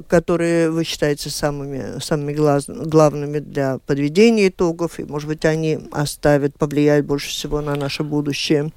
которые 0.08 0.70
вы 0.72 0.84
считаете 0.84 1.30
самыми, 1.30 2.02
самыми 2.02 2.34
глаз- 2.34 2.68
главными 2.68 3.40
для 3.40 3.80
подведения 3.86 4.50
итогов, 4.50 5.00
и, 5.00 5.06
может 5.06 5.28
быть, 5.28 5.46
они 5.46 5.80
оставят, 5.92 6.58
повлияют 6.58 7.06
больше 7.06 7.30
всего 7.30 7.62
на 7.62 7.76
наше 7.76 8.04
будущее. 8.04 8.72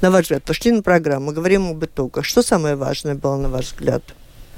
На 0.00 0.10
ваш 0.10 0.24
взгляд, 0.24 0.44
пошли 0.44 0.70
на 0.70 0.82
программу, 0.82 1.32
говорим 1.32 1.70
об 1.70 1.84
итогах. 1.84 2.24
Что 2.24 2.42
самое 2.42 2.76
важное 2.76 3.14
было, 3.14 3.36
на 3.36 3.48
ваш 3.48 3.72
взгляд? 3.72 4.02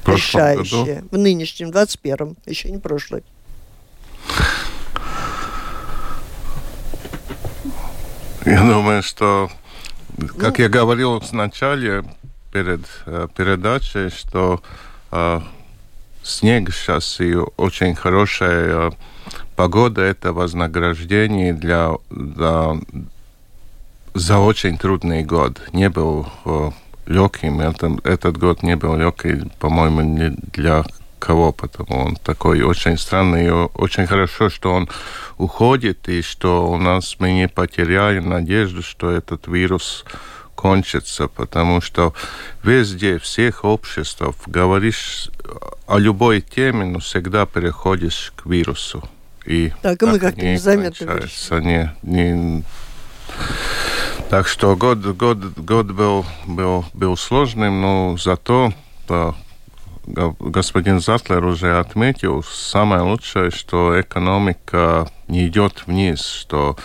В 0.00 0.04
прошлом 0.04 0.40
году? 0.40 0.62
Решающее. 0.62 1.04
В 1.10 1.18
нынешнем, 1.18 1.70
21-м, 1.70 2.36
еще 2.46 2.70
не 2.70 2.78
прошлый. 2.78 3.22
Я 8.46 8.60
думаю, 8.62 9.02
что, 9.02 9.50
как 10.38 10.58
я 10.58 10.68
говорил 10.68 11.20
в 11.20 11.32
начале 11.32 12.04
перед 12.52 12.80
э, 13.04 13.28
передачей, 13.36 14.08
что 14.08 14.62
э, 15.12 15.40
снег 16.22 16.72
сейчас 16.72 17.20
и 17.20 17.34
очень 17.34 17.94
хорошая 17.94 18.92
погода– 19.56 20.00
это 20.02 20.32
вознаграждение 20.32 21.52
для, 21.52 21.92
для 22.08 22.76
за 24.14 24.38
очень 24.38 24.78
трудный 24.78 25.22
год. 25.22 25.60
Не 25.72 25.90
был 25.90 26.26
легким. 27.10 27.60
Это, 27.60 27.98
этот 28.04 28.38
год 28.38 28.62
не 28.62 28.76
был 28.76 28.96
легкий, 28.96 29.50
по-моему, 29.58 30.00
не 30.02 30.30
для 30.30 30.84
кого, 31.18 31.52
потому 31.52 32.04
он 32.04 32.16
такой 32.16 32.62
очень 32.62 32.96
странный. 32.96 33.46
И 33.46 33.50
очень 33.50 34.06
хорошо, 34.06 34.48
что 34.48 34.72
он 34.72 34.88
уходит, 35.36 36.08
и 36.08 36.22
что 36.22 36.70
у 36.70 36.76
нас 36.76 37.16
мы 37.18 37.32
не 37.32 37.48
потеряем 37.48 38.28
надежду, 38.28 38.82
что 38.82 39.10
этот 39.10 39.46
вирус 39.48 40.04
кончится, 40.54 41.28
потому 41.28 41.80
что 41.80 42.14
везде, 42.62 43.18
всех 43.18 43.64
обществах 43.64 44.34
говоришь 44.46 45.30
о 45.86 45.98
любой 45.98 46.40
теме, 46.40 46.84
но 46.84 46.98
всегда 46.98 47.46
переходишь 47.46 48.32
к 48.36 48.46
вирусу. 48.46 49.02
И 49.46 49.72
так, 49.82 50.02
и 50.02 50.06
мы 50.06 50.18
как-то 50.18 50.44
незаметно 50.44 51.20
не, 51.60 51.90
не, 52.02 52.62
так 54.28 54.46
что 54.46 54.76
год, 54.76 54.98
год, 54.98 55.38
год 55.56 55.86
был, 55.86 56.24
был, 56.46 56.84
был 56.94 57.16
сложным, 57.16 57.80
но 57.80 58.16
зато 58.18 58.72
господин 60.06 61.00
Затлер 61.00 61.44
уже 61.44 61.78
отметил, 61.78 62.42
самое 62.42 63.02
лучшее, 63.02 63.50
что 63.50 64.00
экономика 64.00 65.08
не 65.28 65.46
идет 65.46 65.84
вниз, 65.86 66.24
что 66.24 66.76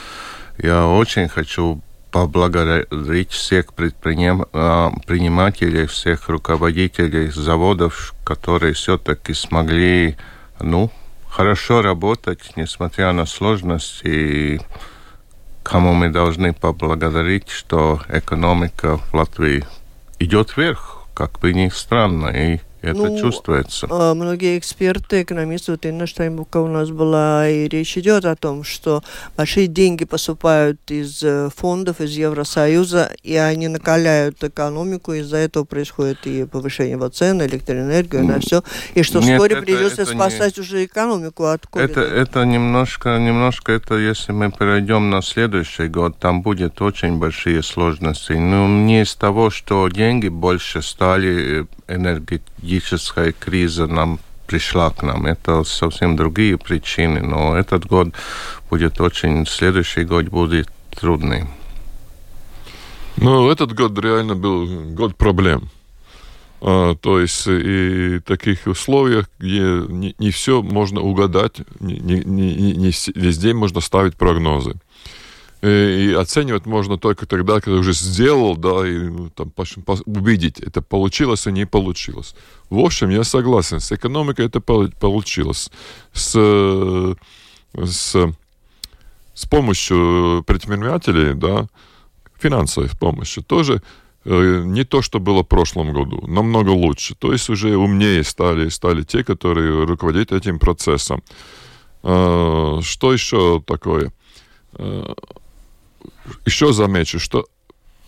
я 0.58 0.86
очень 0.88 1.28
хочу 1.28 1.82
поблагодарить 2.12 3.32
всех 3.32 3.74
предпринимателей, 3.74 5.88
всех 5.88 6.30
руководителей 6.30 7.30
заводов, 7.30 8.14
которые 8.24 8.74
все-таки 8.74 9.34
смогли, 9.34 10.16
ну, 10.60 10.92
хорошо 11.28 11.82
работать, 11.82 12.52
несмотря 12.56 13.12
на 13.12 13.26
сложности. 13.26 14.08
И 14.08 14.62
кому 15.66 15.94
мы 15.94 16.10
должны 16.10 16.54
поблагодарить, 16.54 17.50
что 17.50 18.00
экономика 18.08 18.98
в 18.98 19.14
Латвии 19.16 19.66
идет 20.20 20.56
вверх, 20.56 21.08
как 21.16 21.40
бы 21.40 21.54
ни 21.54 21.70
странно. 21.70 22.28
И 22.28 22.60
это 22.86 23.10
ну, 23.10 23.20
чувствуется. 23.20 23.88
А, 23.90 24.14
многие 24.14 24.58
эксперты, 24.58 25.24
экономисты, 25.24 25.72
вот 25.72 25.86
Инна 25.86 26.08
Штайнбука 26.08 26.58
у 26.58 26.68
нас 26.68 26.90
была, 26.90 27.50
и 27.50 27.68
речь 27.68 27.98
идет 27.98 28.26
о 28.26 28.36
том, 28.36 28.64
что 28.64 29.04
большие 29.36 29.68
деньги 29.68 30.06
поступают 30.06 30.80
из 30.90 31.22
э, 31.24 31.50
фондов, 31.56 32.02
из 32.02 32.12
Евросоюза, 32.12 33.12
и 33.24 33.36
они 33.36 33.68
накаляют 33.68 34.44
экономику, 34.44 35.14
из-за 35.14 35.38
этого 35.38 35.64
происходит 35.64 36.26
и 36.26 36.46
повышение 36.46 36.98
вот 36.98 37.16
цен, 37.16 37.42
электроэнергию, 37.42 38.24
на 38.24 38.40
все, 38.40 38.64
и 38.94 39.04
что 39.04 39.20
Нет, 39.20 39.34
вскоре 39.34 39.56
это, 39.56 39.66
придется 39.66 40.02
это 40.04 40.12
спасать 40.12 40.58
не... 40.58 40.62
уже 40.62 40.86
экономику 40.86 41.46
от 41.46 41.66
ковида. 41.68 41.92
Это, 41.92 42.02
это 42.02 42.46
немножко, 42.46 43.18
немножко, 43.18 43.72
это 43.72 43.96
если 43.96 44.32
мы 44.32 44.52
перейдем 44.52 45.10
на 45.10 45.22
следующий 45.22 45.88
год, 45.88 46.18
там 46.20 46.42
будет 46.42 46.82
очень 46.82 47.18
большие 47.18 47.64
сложности. 47.64 48.34
Но 48.34 48.68
ну, 48.68 48.86
не 48.86 49.02
из 49.02 49.16
того, 49.16 49.50
что 49.50 49.88
деньги 49.90 50.28
больше 50.28 50.82
стали 50.82 51.62
э, 51.62 51.66
энергетическая 52.66 53.32
криза 53.32 53.88
нам 53.88 54.20
пришла 54.48 54.90
к 54.90 55.04
нам. 55.04 55.26
Это 55.26 55.64
совсем 55.64 56.16
другие 56.16 56.58
причины, 56.58 57.22
но 57.22 57.56
этот 57.56 57.86
год 57.86 58.10
будет 58.70 59.00
очень, 59.02 59.46
следующий 59.46 60.04
год 60.04 60.26
будет 60.26 60.68
трудный. 61.00 61.46
Ну, 63.18 63.50
этот 63.50 63.74
год 63.74 63.98
реально 64.00 64.36
был 64.36 64.68
год 64.94 65.16
проблем. 65.16 65.70
А, 66.62 66.96
то 66.96 67.20
есть 67.20 67.48
и 67.48 68.20
таких 68.26 68.68
условиях, 68.68 69.28
где 69.40 69.62
не, 69.88 70.16
не 70.20 70.32
все 70.32 70.62
можно 70.62 71.02
угадать, 71.02 71.58
не, 71.80 72.00
не, 72.00 72.22
не, 72.22 72.74
не 72.74 72.92
везде 73.16 73.54
можно 73.54 73.82
ставить 73.82 74.16
прогнозы. 74.16 74.74
Э, 75.66 75.98
и 76.00 76.14
оценивать 76.14 76.68
можно 76.68 76.98
только 76.98 77.26
тогда, 77.26 77.60
когда 77.60 77.80
уже 77.80 77.94
сделал, 77.94 78.56
да, 78.56 78.88
и 78.88 79.00
ну, 79.00 79.30
там, 79.32 79.52
увидеть, 80.06 80.60
это 80.60 80.82
получилось 80.82 81.48
и 81.48 81.52
не 81.52 81.66
получилось. 81.66 82.36
В 82.70 82.78
общем, 82.78 83.10
я 83.10 83.24
согласен, 83.24 83.80
с 83.80 83.92
экономикой 83.92 84.46
это 84.46 84.60
получилось. 84.60 85.72
С, 86.14 87.16
с, 87.74 88.16
с 89.34 89.46
помощью 89.50 90.44
предпринимателей, 90.46 91.34
да, 91.34 91.68
финансовой 92.40 92.90
помощи 93.00 93.42
тоже 93.42 93.82
э, 94.26 94.62
не 94.66 94.84
то, 94.84 95.02
что 95.02 95.20
было 95.20 95.42
в 95.42 95.48
прошлом 95.48 95.94
году, 95.94 96.28
намного 96.28 96.70
лучше. 96.70 97.16
То 97.16 97.32
есть 97.32 97.50
уже 97.50 97.76
умнее 97.76 98.24
стали, 98.24 98.70
стали 98.70 99.02
те, 99.02 99.24
которые 99.24 99.86
руководят 99.86 100.32
этим 100.32 100.60
процессом. 100.60 101.24
Э, 102.04 102.82
что 102.84 103.14
еще 103.14 103.64
такое? 103.66 104.12
Еще 106.46 106.74
замечу, 106.74 107.20
что 107.20 107.48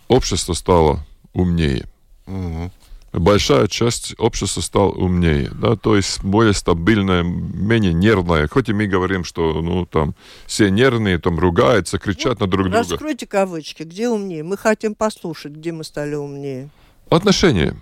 общество 0.08 0.54
стало 0.54 1.06
умнее. 1.32 1.86
Угу. 2.26 2.70
Большая 3.12 3.68
часть 3.68 4.14
общества 4.18 4.60
стала 4.60 4.90
умнее, 4.90 5.50
да, 5.54 5.76
то 5.76 5.96
есть 5.96 6.22
более 6.22 6.52
стабильная, 6.52 7.22
менее 7.22 7.94
нервная. 7.94 8.46
Хоть 8.48 8.68
и 8.68 8.74
мы 8.74 8.86
говорим, 8.86 9.24
что, 9.24 9.62
ну, 9.62 9.86
там, 9.86 10.14
все 10.46 10.70
нервные, 10.70 11.18
там, 11.18 11.38
ругаются, 11.38 11.98
кричат 11.98 12.34
вот, 12.34 12.40
на 12.40 12.46
друг 12.48 12.68
друга. 12.68 12.78
Раскройте 12.78 13.26
кавычки, 13.26 13.84
где 13.84 14.10
умнее? 14.10 14.42
Мы 14.42 14.58
хотим 14.58 14.94
послушать, 14.94 15.52
где 15.52 15.72
мы 15.72 15.84
стали 15.84 16.16
умнее. 16.16 16.68
Отношения. 17.08 17.76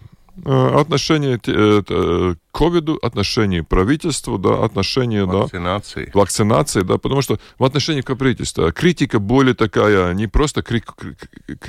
Э, 0.44 0.80
отношение 0.80 1.40
э, 1.46 1.82
к 1.82 2.36
ковиду, 2.52 2.98
отношение 3.02 3.64
к 3.64 3.68
правительству, 3.68 4.38
да, 4.38 4.64
отношение, 4.64 5.24
вакцинации. 5.24 6.04
да, 6.06 6.10
вакцинации, 6.20 6.82
да, 6.82 6.98
потому 6.98 7.22
что 7.22 7.38
в 7.58 7.64
отношении 7.64 8.02
к 8.02 8.14
правительству 8.14 8.70
критика 8.72 9.18
более 9.18 9.54
такая, 9.54 10.12
не 10.12 10.26
просто 10.26 10.62
крик, 10.62 10.94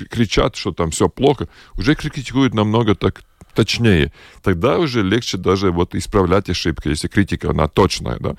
кричат, 0.09 0.57
что 0.57 0.73
там 0.73 0.91
все 0.91 1.07
плохо, 1.07 1.47
уже 1.77 1.95
критикуют 1.95 2.53
намного 2.53 2.93
так 2.95 3.21
точнее. 3.53 4.11
Тогда 4.43 4.79
уже 4.79 5.01
легче 5.01 5.37
даже 5.37 5.71
вот 5.71 5.95
исправлять 5.95 6.49
ошибки, 6.49 6.89
если 6.89 7.07
критика, 7.07 7.51
она 7.51 7.67
точная, 7.69 8.17
да. 8.19 8.35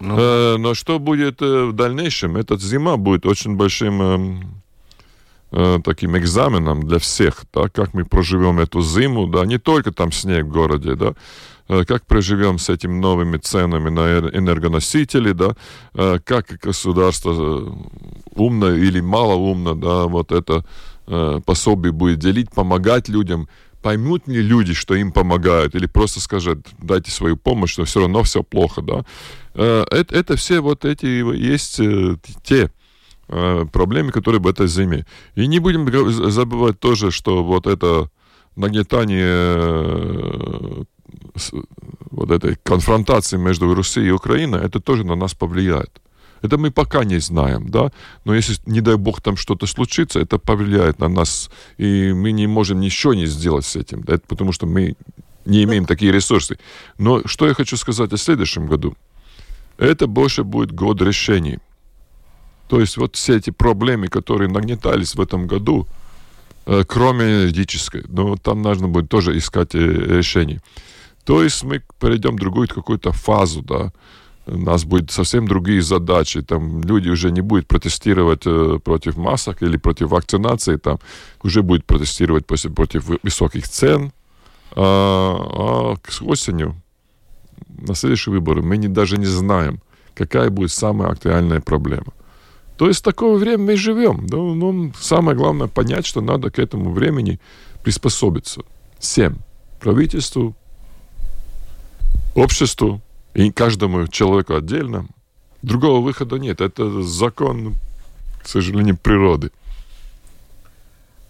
Ну. 0.00 0.16
Э, 0.18 0.56
но 0.58 0.74
что 0.74 0.98
будет 0.98 1.40
в 1.40 1.72
дальнейшем? 1.72 2.36
Эта 2.36 2.56
зима 2.58 2.96
будет 2.96 3.24
очень 3.24 3.54
большим 3.54 4.02
эм, 4.02 4.62
Э, 5.52 5.80
таким 5.82 6.16
экзаменом 6.16 6.86
для 6.86 7.00
всех, 7.00 7.42
да, 7.52 7.68
как 7.68 7.92
мы 7.92 8.04
проживем 8.04 8.60
эту 8.60 8.82
зиму, 8.82 9.26
да, 9.26 9.44
не 9.44 9.58
только 9.58 9.90
там 9.90 10.12
снег 10.12 10.44
в 10.46 10.52
городе, 10.52 10.94
да, 10.94 11.14
э, 11.68 11.84
как 11.84 12.06
проживем 12.06 12.60
с 12.60 12.68
этими 12.68 12.92
новыми 12.92 13.36
ценами 13.36 13.90
на 13.90 14.18
энергоносители, 14.32 15.32
да, 15.32 15.56
э, 15.94 16.20
как 16.24 16.52
государство 16.62 17.76
умно 18.32 18.70
или 18.74 19.00
малоумно, 19.00 19.74
да, 19.74 20.04
вот 20.04 20.32
это 20.32 20.64
пособие 21.44 21.90
будет 21.90 22.20
делить, 22.20 22.52
помогать 22.52 23.08
людям, 23.08 23.48
поймут 23.82 24.28
ли 24.28 24.40
люди, 24.40 24.74
что 24.74 24.94
им 24.94 25.10
помогают, 25.10 25.74
или 25.74 25.86
просто 25.86 26.20
скажут, 26.20 26.68
дайте 26.78 27.10
свою 27.10 27.36
помощь, 27.36 27.76
но 27.76 27.84
все 27.84 28.02
равно 28.02 28.22
все 28.22 28.44
плохо, 28.44 28.80
да. 28.80 29.04
Это, 29.54 30.14
это 30.14 30.36
все 30.36 30.60
вот 30.60 30.84
эти 30.84 31.06
есть 31.06 31.80
те 32.44 32.70
проблеме, 33.72 34.10
которые 34.10 34.40
в 34.40 34.46
этой 34.46 34.66
зиме. 34.66 35.06
И 35.34 35.46
не 35.46 35.58
будем 35.60 35.86
забывать 36.30 36.80
тоже, 36.80 37.10
что 37.10 37.44
вот 37.44 37.66
это 37.66 38.10
нагнетание 38.56 39.54
э, 39.56 40.84
вот 42.10 42.30
этой 42.30 42.56
конфронтации 42.62 43.38
между 43.38 43.74
Россией 43.74 44.08
и 44.08 44.12
Украиной, 44.12 44.60
это 44.60 44.80
тоже 44.80 45.04
на 45.04 45.14
нас 45.14 45.34
повлияет. 45.34 46.00
Это 46.42 46.56
мы 46.56 46.70
пока 46.70 47.04
не 47.04 47.20
знаем, 47.20 47.68
да, 47.68 47.92
но 48.24 48.34
если, 48.34 48.56
не 48.66 48.80
дай 48.80 48.96
бог, 48.96 49.20
там 49.20 49.36
что-то 49.36 49.66
случится, 49.66 50.20
это 50.20 50.38
повлияет 50.38 50.98
на 50.98 51.08
нас, 51.08 51.50
и 51.76 52.12
мы 52.14 52.32
не 52.32 52.46
можем 52.46 52.80
ничего 52.80 53.14
не 53.14 53.26
сделать 53.26 53.66
с 53.66 53.76
этим, 53.76 54.02
да, 54.02 54.18
потому 54.26 54.52
что 54.52 54.66
мы 54.66 54.96
не 55.44 55.64
имеем 55.64 55.84
такие 55.84 56.12
ресурсы. 56.12 56.58
Но 56.98 57.22
что 57.26 57.46
я 57.46 57.54
хочу 57.54 57.76
сказать 57.76 58.12
о 58.12 58.16
следующем 58.16 58.66
году? 58.66 58.96
Это 59.76 60.06
больше 60.06 60.44
будет 60.44 60.72
год 60.72 61.02
решений. 61.02 61.58
То 62.70 62.78
есть 62.78 62.96
вот 62.98 63.16
все 63.16 63.36
эти 63.36 63.50
проблемы, 63.50 64.06
которые 64.06 64.48
нагнетались 64.48 65.16
в 65.16 65.20
этом 65.20 65.48
году, 65.48 65.88
э, 66.66 66.84
кроме 66.86 67.24
энергетической, 67.24 68.04
ну, 68.06 68.36
там 68.36 68.62
нужно 68.62 68.86
будет 68.86 69.08
тоже 69.08 69.36
искать 69.36 69.74
э, 69.74 69.78
решение. 69.78 70.60
То 71.24 71.42
есть 71.42 71.64
мы 71.64 71.82
перейдем 71.98 72.36
в 72.36 72.40
другую 72.40 72.68
какую-то 72.68 73.10
фазу, 73.10 73.62
да, 73.62 73.92
у 74.46 74.56
нас 74.56 74.84
будут 74.84 75.10
совсем 75.10 75.48
другие 75.48 75.82
задачи. 75.82 76.42
Там 76.42 76.80
люди 76.82 77.08
уже 77.08 77.32
не 77.32 77.40
будут 77.40 77.66
протестировать 77.66 78.46
э, 78.46 78.78
против 78.84 79.16
масок 79.16 79.64
или 79.64 79.76
против 79.76 80.10
вакцинации, 80.10 80.76
там 80.76 81.00
уже 81.42 81.62
будут 81.62 81.84
протестировать 81.84 82.46
против, 82.46 82.72
против 82.74 83.10
высоких 83.24 83.68
цен. 83.68 84.12
А, 84.76 85.36
а 85.40 85.96
к 85.96 86.22
осенью, 86.22 86.80
на 87.78 87.96
следующие 87.96 88.32
выборы, 88.32 88.62
мы 88.62 88.76
не, 88.76 88.86
даже 88.86 89.16
не 89.18 89.26
знаем, 89.26 89.80
какая 90.14 90.50
будет 90.50 90.70
самая 90.70 91.10
актуальная 91.10 91.60
проблема. 91.60 92.12
То 92.80 92.88
есть 92.88 93.04
такое 93.04 93.36
время 93.36 93.64
мы 93.64 93.76
живем. 93.76 94.26
Да? 94.26 94.38
Ну, 94.38 94.90
самое 94.98 95.36
главное 95.36 95.68
понять, 95.68 96.06
что 96.06 96.22
надо 96.22 96.50
к 96.50 96.58
этому 96.58 96.92
времени 96.92 97.38
приспособиться. 97.82 98.62
Всем. 98.98 99.36
Правительству, 99.80 100.56
обществу 102.34 103.02
и 103.34 103.50
каждому 103.52 104.08
человеку 104.08 104.54
отдельно. 104.54 105.06
Другого 105.60 106.00
выхода 106.00 106.38
нет. 106.38 106.62
Это 106.62 107.02
закон, 107.02 107.74
к 108.42 108.48
сожалению, 108.48 108.96
природы. 108.96 109.50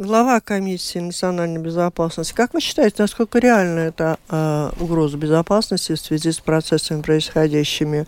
Глава 0.01 0.41
комиссии 0.41 0.99
национальной 0.99 1.61
безопасности. 1.61 2.33
Как 2.33 2.55
вы 2.55 2.63
считаете, 2.63 2.97
насколько 3.01 3.39
реальна 3.39 3.81
эта 3.81 4.17
э, 4.31 4.71
угроза 4.81 5.19
безопасности 5.19 5.93
в 5.93 6.01
связи 6.01 6.33
с 6.33 6.39
процессами, 6.39 7.03
происходящими 7.03 8.07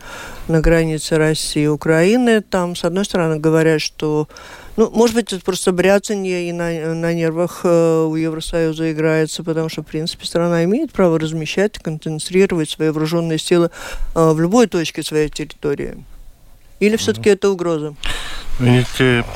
на 0.49 0.63
границе 0.63 1.19
России 1.19 1.65
и 1.65 1.67
Украины? 1.67 2.41
Там, 2.41 2.77
с 2.77 2.85
одной 2.87 3.05
стороны, 3.05 3.39
говорят, 3.39 3.83
что, 3.83 4.27
ну, 4.79 4.89
может 4.89 5.15
быть, 5.15 5.35
это 5.35 5.45
просто 5.45 5.71
бряцанье 5.73 6.49
и 6.49 6.53
на, 6.53 6.95
на 6.95 7.13
нервах 7.13 7.61
э, 7.65 8.05
у 8.09 8.15
Евросоюза 8.15 8.91
играется, 8.91 9.45
потому 9.45 9.69
что, 9.69 9.83
в 9.83 9.87
принципе, 9.87 10.25
страна 10.25 10.65
имеет 10.65 10.93
право 10.93 11.19
размещать, 11.19 11.79
концентрировать 11.79 12.71
свои 12.71 12.89
вооруженные 12.89 13.39
силы 13.39 13.71
э, 14.15 14.31
в 14.31 14.41
любой 14.41 14.67
точке 14.67 15.03
своей 15.03 15.29
территории. 15.29 16.03
Или 16.81 16.97
все-таки 16.97 17.29
это 17.29 17.51
угроза? 17.51 17.95
Видите, 18.59 19.27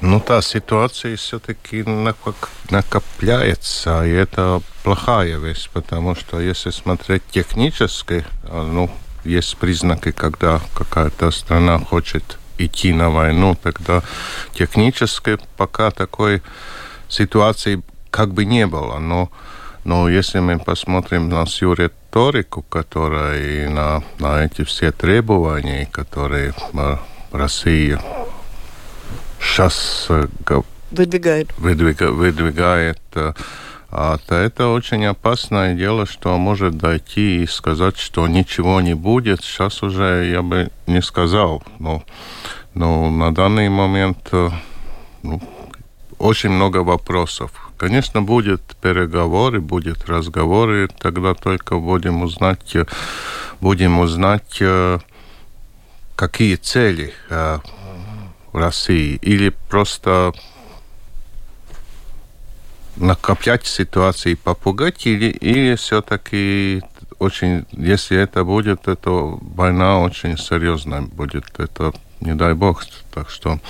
ну, 0.00 0.20
та 0.20 0.42
ситуация 0.42 1.16
все-таки 1.16 1.84
накопляется, 2.70 4.04
и 4.06 4.10
это 4.10 4.62
плохая 4.82 5.38
вещь, 5.38 5.68
потому 5.72 6.14
что 6.14 6.40
если 6.40 6.70
смотреть 6.70 7.22
технически, 7.30 8.24
ну, 8.44 8.90
есть 9.24 9.56
признаки, 9.58 10.12
когда 10.12 10.60
какая-то 10.74 11.30
страна 11.30 11.78
хочет 11.78 12.38
идти 12.58 12.92
на 12.92 13.10
войну, 13.10 13.56
тогда 13.62 14.02
технически 14.54 15.38
пока 15.56 15.90
такой 15.90 16.42
ситуации 17.08 17.82
как 18.10 18.32
бы 18.32 18.44
не 18.44 18.66
было. 18.66 18.98
Но, 18.98 19.30
но 19.84 20.08
если 20.08 20.40
мы 20.40 20.58
посмотрим 20.58 21.28
на 21.28 21.44
всю 21.44 21.74
риторику, 21.74 22.62
которая 22.62 23.64
и 23.64 23.68
на, 23.68 24.02
на 24.18 24.44
эти 24.44 24.64
все 24.64 24.92
требования, 24.92 25.86
которые 25.92 26.54
Россия 27.32 28.00
сейчас 29.40 30.06
э, 30.08 30.26
выдвигает, 30.90 31.56
выдвига, 31.58 32.10
выдвигает 32.10 33.00
то 33.90 34.20
это 34.28 34.68
очень 34.68 35.04
опасное 35.04 35.74
дело, 35.74 36.06
что 36.06 36.38
может 36.38 36.78
дойти 36.78 37.42
и 37.42 37.46
сказать, 37.46 37.96
что 37.98 38.28
ничего 38.28 38.80
не 38.80 38.94
будет. 38.94 39.42
Сейчас 39.42 39.82
уже 39.82 40.30
я 40.30 40.42
бы 40.42 40.70
не 40.86 41.02
сказал. 41.02 41.62
Но, 41.80 42.04
но 42.72 43.10
на 43.10 43.34
данный 43.34 43.68
момент 43.68 44.30
ну, 45.22 45.42
очень 46.18 46.50
много 46.50 46.78
вопросов. 46.78 47.50
Конечно, 47.76 48.22
будет 48.22 48.62
переговоры, 48.80 49.60
будет 49.60 50.08
разговоры, 50.08 50.88
тогда 51.00 51.34
только 51.34 51.76
будем 51.76 52.22
узнать, 52.22 52.76
будем 53.60 53.98
узнать, 53.98 54.62
какие 56.14 56.56
цели 56.56 57.12
России, 58.52 59.16
или 59.22 59.50
просто 59.68 60.32
накоплять 62.96 63.66
ситуации, 63.66 64.34
попугать, 64.34 65.06
или, 65.06 65.30
или 65.30 65.74
все-таки 65.76 66.82
очень, 67.18 67.66
если 67.72 68.18
это 68.18 68.44
будет, 68.44 68.88
это 68.88 69.10
война 69.10 70.00
очень 70.00 70.36
серьезная 70.38 71.02
будет. 71.02 71.44
Это 71.58 71.92
не 72.20 72.34
дай 72.34 72.54
бог. 72.54 72.84
Так 73.12 73.30
что, 73.30 73.60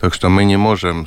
так 0.00 0.14
что 0.14 0.28
мы 0.28 0.44
не 0.44 0.56
можем 0.56 1.06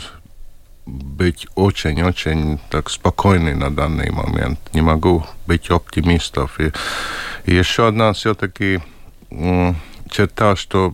быть 0.85 1.47
очень-очень 1.55 2.59
так 2.69 2.89
спокойны 2.89 3.55
на 3.55 3.69
данный 3.69 4.11
момент. 4.11 4.59
Не 4.73 4.81
могу 4.81 5.25
быть 5.45 5.69
оптимистом. 5.69 6.49
И, 6.57 6.71
и 7.45 7.55
еще 7.55 7.87
одна 7.87 8.13
все-таки 8.13 8.81
черта, 10.09 10.55
что 10.55 10.93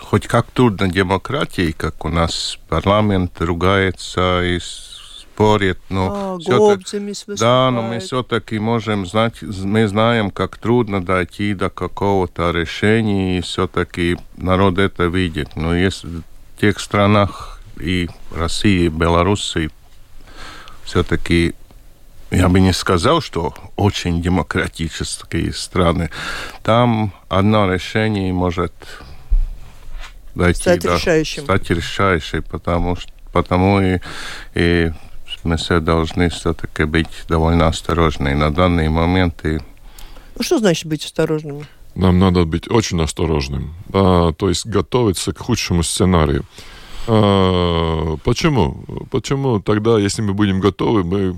хоть 0.00 0.26
как 0.26 0.50
трудно 0.50 0.88
демократии, 0.88 1.72
как 1.72 2.04
у 2.04 2.08
нас 2.08 2.58
парламент 2.68 3.40
ругается 3.40 4.42
и 4.42 4.58
спорит, 4.60 5.78
но 5.88 6.36
а, 6.36 6.38
все 6.38 6.78
да, 7.26 7.70
но 7.72 7.82
мы 7.82 7.98
все-таки 7.98 8.58
можем 8.58 9.04
знать, 9.06 9.42
мы 9.42 9.88
знаем, 9.88 10.30
как 10.30 10.58
трудно 10.58 11.04
дойти 11.04 11.54
до 11.54 11.70
какого-то 11.70 12.52
решения, 12.52 13.38
и 13.38 13.40
все-таки 13.40 14.16
народ 14.36 14.78
это 14.78 15.04
видит. 15.04 15.56
Но 15.56 15.74
если 15.74 16.08
в 16.08 16.60
тех 16.60 16.78
странах 16.78 17.60
и 17.80 18.08
России, 18.32 18.84
и 18.84 18.88
Белоруссии 18.88 19.70
все-таки 20.84 21.54
я 22.30 22.48
бы 22.48 22.60
не 22.60 22.72
сказал, 22.72 23.20
что 23.20 23.54
очень 23.76 24.22
демократические 24.22 25.52
страны. 25.52 26.10
Там 26.62 27.12
одно 27.28 27.72
решение 27.72 28.32
может 28.32 28.72
дойти, 30.34 30.60
стать 30.60 30.82
да, 30.82 30.96
решающим. 30.96 31.44
Стать 31.44 31.70
решающей, 31.70 32.42
потому, 32.42 32.96
что, 32.96 33.12
потому 33.32 33.80
и, 33.80 34.00
и 34.54 34.92
мы 35.42 35.56
все 35.56 35.80
должны 35.80 36.30
все-таки 36.30 36.84
быть 36.84 37.08
довольно 37.28 37.68
осторожны 37.68 38.34
на 38.34 38.52
данный 38.52 38.88
момент. 38.88 39.44
И... 39.44 39.58
Ну, 40.36 40.42
что 40.42 40.58
значит 40.58 40.86
быть 40.86 41.04
осторожными? 41.04 41.66
Нам 41.94 42.18
надо 42.18 42.44
быть 42.44 42.68
очень 42.70 43.00
осторожным, 43.00 43.72
а, 43.92 44.32
то 44.32 44.48
есть 44.48 44.66
готовиться 44.66 45.32
к 45.32 45.38
худшему 45.38 45.84
сценарию. 45.84 46.44
А, 47.06 48.16
почему? 48.24 48.84
Почему 49.10 49.60
тогда, 49.60 49.98
если 49.98 50.22
мы 50.22 50.34
будем 50.34 50.58
готовы, 50.58 51.04
мы 51.04 51.36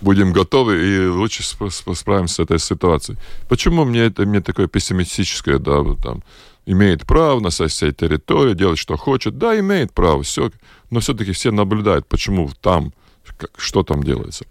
будем 0.00 0.32
готовы 0.32 0.76
и 0.76 1.08
лучше 1.08 1.42
справимся 1.42 2.34
с 2.34 2.38
этой 2.38 2.58
ситуацией. 2.58 3.18
Почему 3.48 3.84
мне 3.84 4.00
это 4.00 4.24
мне 4.24 4.40
такое 4.40 4.68
пессимистическое, 4.68 5.58
да, 5.58 5.82
там, 6.02 6.22
имеет 6.68 7.06
право 7.06 7.40
на 7.40 7.50
своей 7.50 7.92
территории, 7.92 8.54
делать, 8.54 8.78
что 8.78 8.96
хочет. 8.96 9.38
Да, 9.38 9.58
имеет 9.58 9.92
право, 9.92 10.22
все. 10.22 10.50
Но 10.90 11.00
все-таки 11.00 11.32
все 11.32 11.50
наблюдают, 11.50 12.06
почему 12.06 12.50
там, 12.60 12.92
как, 13.38 13.50
что 13.56 13.82
там 13.82 14.02
делается. 14.02 14.44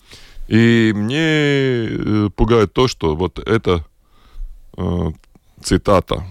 И 0.47 0.93
мне 0.95 1.19
э, 1.19 2.29
пугает 2.35 2.73
то, 2.73 2.87
что 2.87 3.15
вот 3.15 3.37
эта 3.37 3.85
э, 4.77 5.11
цитата 5.61 6.25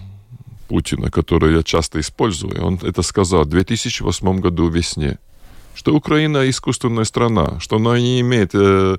Путина, 0.68 1.10
которую 1.10 1.54
я 1.54 1.62
часто 1.62 2.00
использую, 2.00 2.64
он 2.64 2.80
это 2.82 3.02
сказал 3.02 3.44
в 3.44 3.48
2008 3.48 4.40
году 4.40 4.68
весне, 4.68 5.18
что 5.74 5.94
Украина 5.94 6.48
искусственная 6.50 7.04
страна, 7.04 7.60
что 7.60 7.76
она 7.76 8.00
не 8.00 8.20
имеет 8.22 8.50
э, 8.54 8.96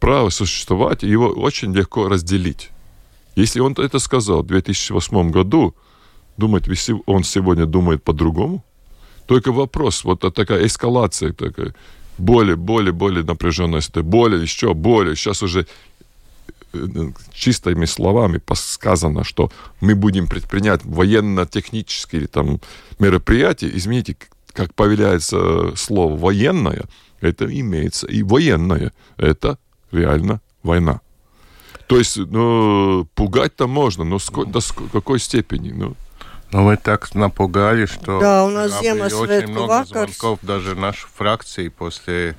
права 0.00 0.30
существовать, 0.30 1.02
его 1.02 1.28
очень 1.28 1.74
легко 1.74 2.08
разделить. 2.08 2.70
Если 3.36 3.60
он 3.60 3.72
это 3.72 3.98
сказал 3.98 4.42
в 4.42 4.46
2008 4.46 5.30
году, 5.30 5.74
думать, 6.38 6.64
он 7.06 7.24
сегодня 7.24 7.66
думает 7.66 8.02
по-другому. 8.02 8.64
Только 9.26 9.52
вопрос, 9.52 10.04
вот 10.04 10.20
такая 10.20 10.64
эскалация, 10.64 11.32
такая, 11.32 11.74
более, 12.16 12.56
более, 12.56 12.92
более 12.92 13.24
напряженная, 13.24 13.82
более, 14.02 14.40
еще 14.40 14.72
более. 14.72 15.16
Сейчас 15.16 15.42
уже 15.42 15.66
э, 16.72 16.86
чистыми 17.34 17.84
словами 17.84 18.40
сказано, 18.54 19.24
что 19.24 19.50
мы 19.82 19.94
будем 19.94 20.28
предпринять 20.28 20.84
военно-технические 20.84 22.26
там, 22.26 22.60
мероприятия. 22.98 23.70
Извините, 23.74 24.16
как 24.54 24.74
повеляется 24.74 25.76
слово 25.76 26.16
«военное», 26.16 26.84
это 27.20 27.44
имеется 27.46 28.06
и 28.06 28.22
военное. 28.22 28.92
Это 29.16 29.58
реально 29.92 30.40
война. 30.62 31.00
То 31.86 31.98
есть, 31.98 32.16
ну, 32.16 33.08
пугать-то 33.14 33.66
можно, 33.66 34.04
но 34.04 34.18
сколько, 34.18 34.50
до 34.50 34.60
какой 34.92 35.18
степени? 35.18 35.72
Ну, 35.72 35.96
ну, 36.50 36.64
вы 36.64 36.76
так 36.76 37.14
напугали, 37.14 37.86
что... 37.86 38.20
Да, 38.20 38.44
у 38.44 38.48
нас 38.48 38.80
Зема 38.80 39.06
очень 39.06 39.48
много 39.48 39.84
звонков 39.84 40.38
даже 40.42 40.74
нашей 40.74 41.08
фракции 41.14 41.68
после... 41.68 42.36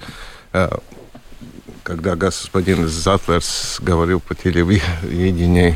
Когда 1.90 2.16
господин 2.16 2.88
Затлерс 2.88 3.80
говорил 3.82 4.20
по 4.20 4.36
телевидению. 4.36 5.76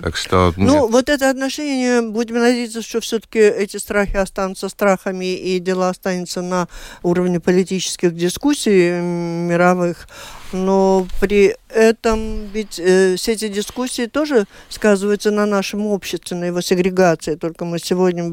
Так 0.00 0.16
что... 0.16 0.54
Ну, 0.56 0.88
вот 0.88 1.10
это 1.10 1.28
отношение, 1.28 2.00
будем 2.00 2.36
надеяться, 2.36 2.80
что 2.80 3.02
все-таки 3.02 3.40
эти 3.40 3.76
страхи 3.76 4.16
останутся 4.16 4.70
страхами, 4.70 5.34
и 5.34 5.58
дело 5.58 5.90
останется 5.90 6.40
на 6.40 6.66
уровне 7.02 7.40
политических 7.40 8.16
дискуссий 8.16 9.02
мировых. 9.02 10.08
Но 10.52 11.06
при 11.20 11.54
этом 11.68 12.46
ведь 12.54 12.78
э, 12.78 13.16
все 13.16 13.32
эти 13.32 13.48
дискуссии 13.48 14.06
тоже 14.06 14.46
сказываются 14.70 15.30
на 15.30 15.44
нашем 15.44 15.84
обществе, 15.84 16.38
на 16.38 16.44
его 16.44 16.62
сегрегации, 16.62 17.34
только 17.34 17.66
мы 17.66 17.78
сегодня... 17.78 18.32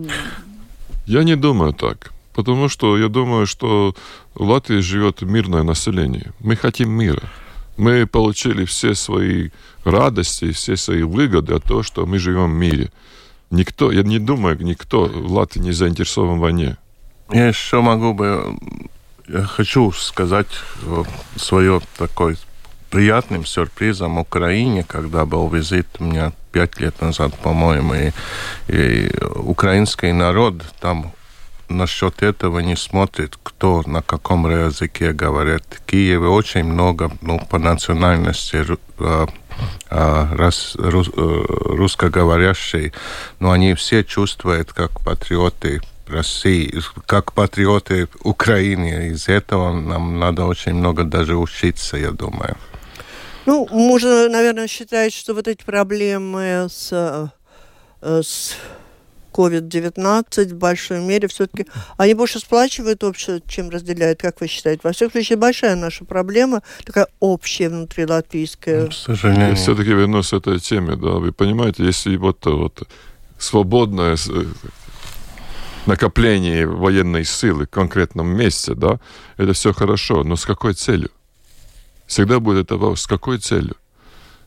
Я 1.06 1.24
не 1.24 1.36
думаю 1.36 1.74
так, 1.74 2.14
потому 2.38 2.70
что 2.70 2.98
я 2.98 3.08
думаю, 3.08 3.48
что 3.48 3.96
в 4.36 4.44
Латвии 4.44 4.82
живет 4.82 5.24
мирное 5.24 5.64
население. 5.64 6.34
Мы 6.40 6.56
хотим 6.56 6.92
мира. 6.92 7.24
Мы 7.78 8.06
получили 8.06 8.64
все 8.66 8.94
свои 8.94 9.50
радости, 9.84 10.52
все 10.52 10.78
свои 10.78 11.02
выгоды 11.02 11.56
от 11.56 11.64
того, 11.64 11.82
что 11.82 12.06
мы 12.06 12.20
живем 12.20 12.52
в 12.52 12.60
мире. 12.60 12.92
Никто, 13.50 13.92
я 13.92 14.04
не 14.04 14.20
думаю, 14.20 14.56
никто 14.62 15.06
в 15.06 15.32
Латвии 15.34 15.62
не 15.64 15.72
заинтересован 15.72 16.38
в 16.38 16.42
войне. 16.42 16.78
Я 17.32 17.48
еще 17.48 17.82
могу 17.82 18.14
бы 18.14 18.56
я 19.28 19.42
хочу 19.42 19.92
сказать 19.92 20.48
свое 21.38 21.82
такое 21.98 22.38
приятным 22.92 23.46
сюрпризом 23.46 24.20
Украине, 24.20 24.84
когда 24.88 25.26
был 25.26 25.50
визит 25.50 25.88
у 26.00 26.04
меня 26.04 26.34
пять 26.52 26.80
лет 26.80 27.02
назад, 27.02 27.34
по-моему, 27.40 27.96
и, 27.96 28.12
и 28.68 29.12
украинский 29.36 30.12
народ 30.12 30.54
там 30.80 31.14
насчет 31.70 32.24
этого 32.24 32.60
не 32.60 32.76
смотрит, 32.76 33.38
кто 33.42 33.84
на 33.86 34.02
каком 34.02 34.50
языке 34.50 35.14
говорит. 35.14 35.64
В 35.70 35.86
Киеве 35.86 36.28
очень 36.28 36.64
много 36.64 37.12
ну, 37.22 37.40
по 37.40 37.60
национальности 37.60 38.66
э, 38.66 39.28
э, 39.90 40.36
рас, 40.36 40.76
рус, 40.78 41.10
э, 41.10 41.12
русскоговорящие, 41.16 42.94
но 43.40 43.52
они 43.52 43.74
все 43.74 44.04
чувствуют 44.04 44.74
как 44.74 45.02
патриоты 45.02 45.82
России, 46.08 46.82
как 47.06 47.34
патриоты 47.34 48.08
Украины. 48.24 49.10
Из 49.10 49.28
этого 49.28 49.74
нам 49.74 50.20
надо 50.20 50.46
очень 50.46 50.74
много 50.74 51.04
даже 51.04 51.36
учиться, 51.36 51.98
я 51.98 52.12
думаю. 52.12 52.56
Ну, 53.46 53.68
можно, 53.72 54.28
наверное, 54.30 54.68
считать, 54.68 55.14
что 55.14 55.34
вот 55.34 55.48
эти 55.48 55.64
проблемы 55.64 56.68
с, 56.70 57.32
с 58.02 58.56
COVID-19 59.38 60.50
в 60.50 60.56
большой 60.56 61.00
мере 61.02 61.28
все-таки, 61.28 61.68
они 61.98 62.14
больше 62.16 62.40
сплачивают 62.40 63.04
общество, 63.04 63.40
чем 63.48 63.70
разделяют, 63.70 64.20
как 64.20 64.42
вы 64.42 64.48
считаете? 64.48 64.82
Во 64.84 64.92
всяком 64.92 65.12
случае, 65.14 65.38
большая 65.38 65.76
наша 65.76 66.06
проблема, 66.06 66.64
такая 66.84 67.08
общая 67.20 67.70
внутри 67.70 68.06
латвийская. 68.06 68.88
К 68.88 68.94
сожалению. 68.94 69.50
Я 69.50 69.56
все-таки 69.56 69.90
вернусь 69.90 70.30
к 70.30 70.34
этой 70.34 70.60
теме, 70.60 70.96
да, 70.96 71.12
вы 71.12 71.32
понимаете, 71.32 71.86
если 71.86 72.18
вот, 72.18 72.44
вот 72.46 72.88
свободное 73.38 74.16
э, 74.16 74.46
накопление 75.86 76.68
военной 76.68 77.24
силы 77.24 77.66
в 77.66 77.70
конкретном 77.70 78.28
месте, 78.28 78.74
да, 78.74 79.00
это 79.38 79.54
все 79.54 79.74
хорошо, 79.74 80.24
но 80.24 80.36
с 80.36 80.46
какой 80.46 80.74
целью? 80.74 81.12
Всегда 82.08 82.40
будет 82.40 82.66
это 82.66 82.76
вопрос, 82.76 83.02
с 83.02 83.08
какой 83.08 83.38
целью? 83.38 83.76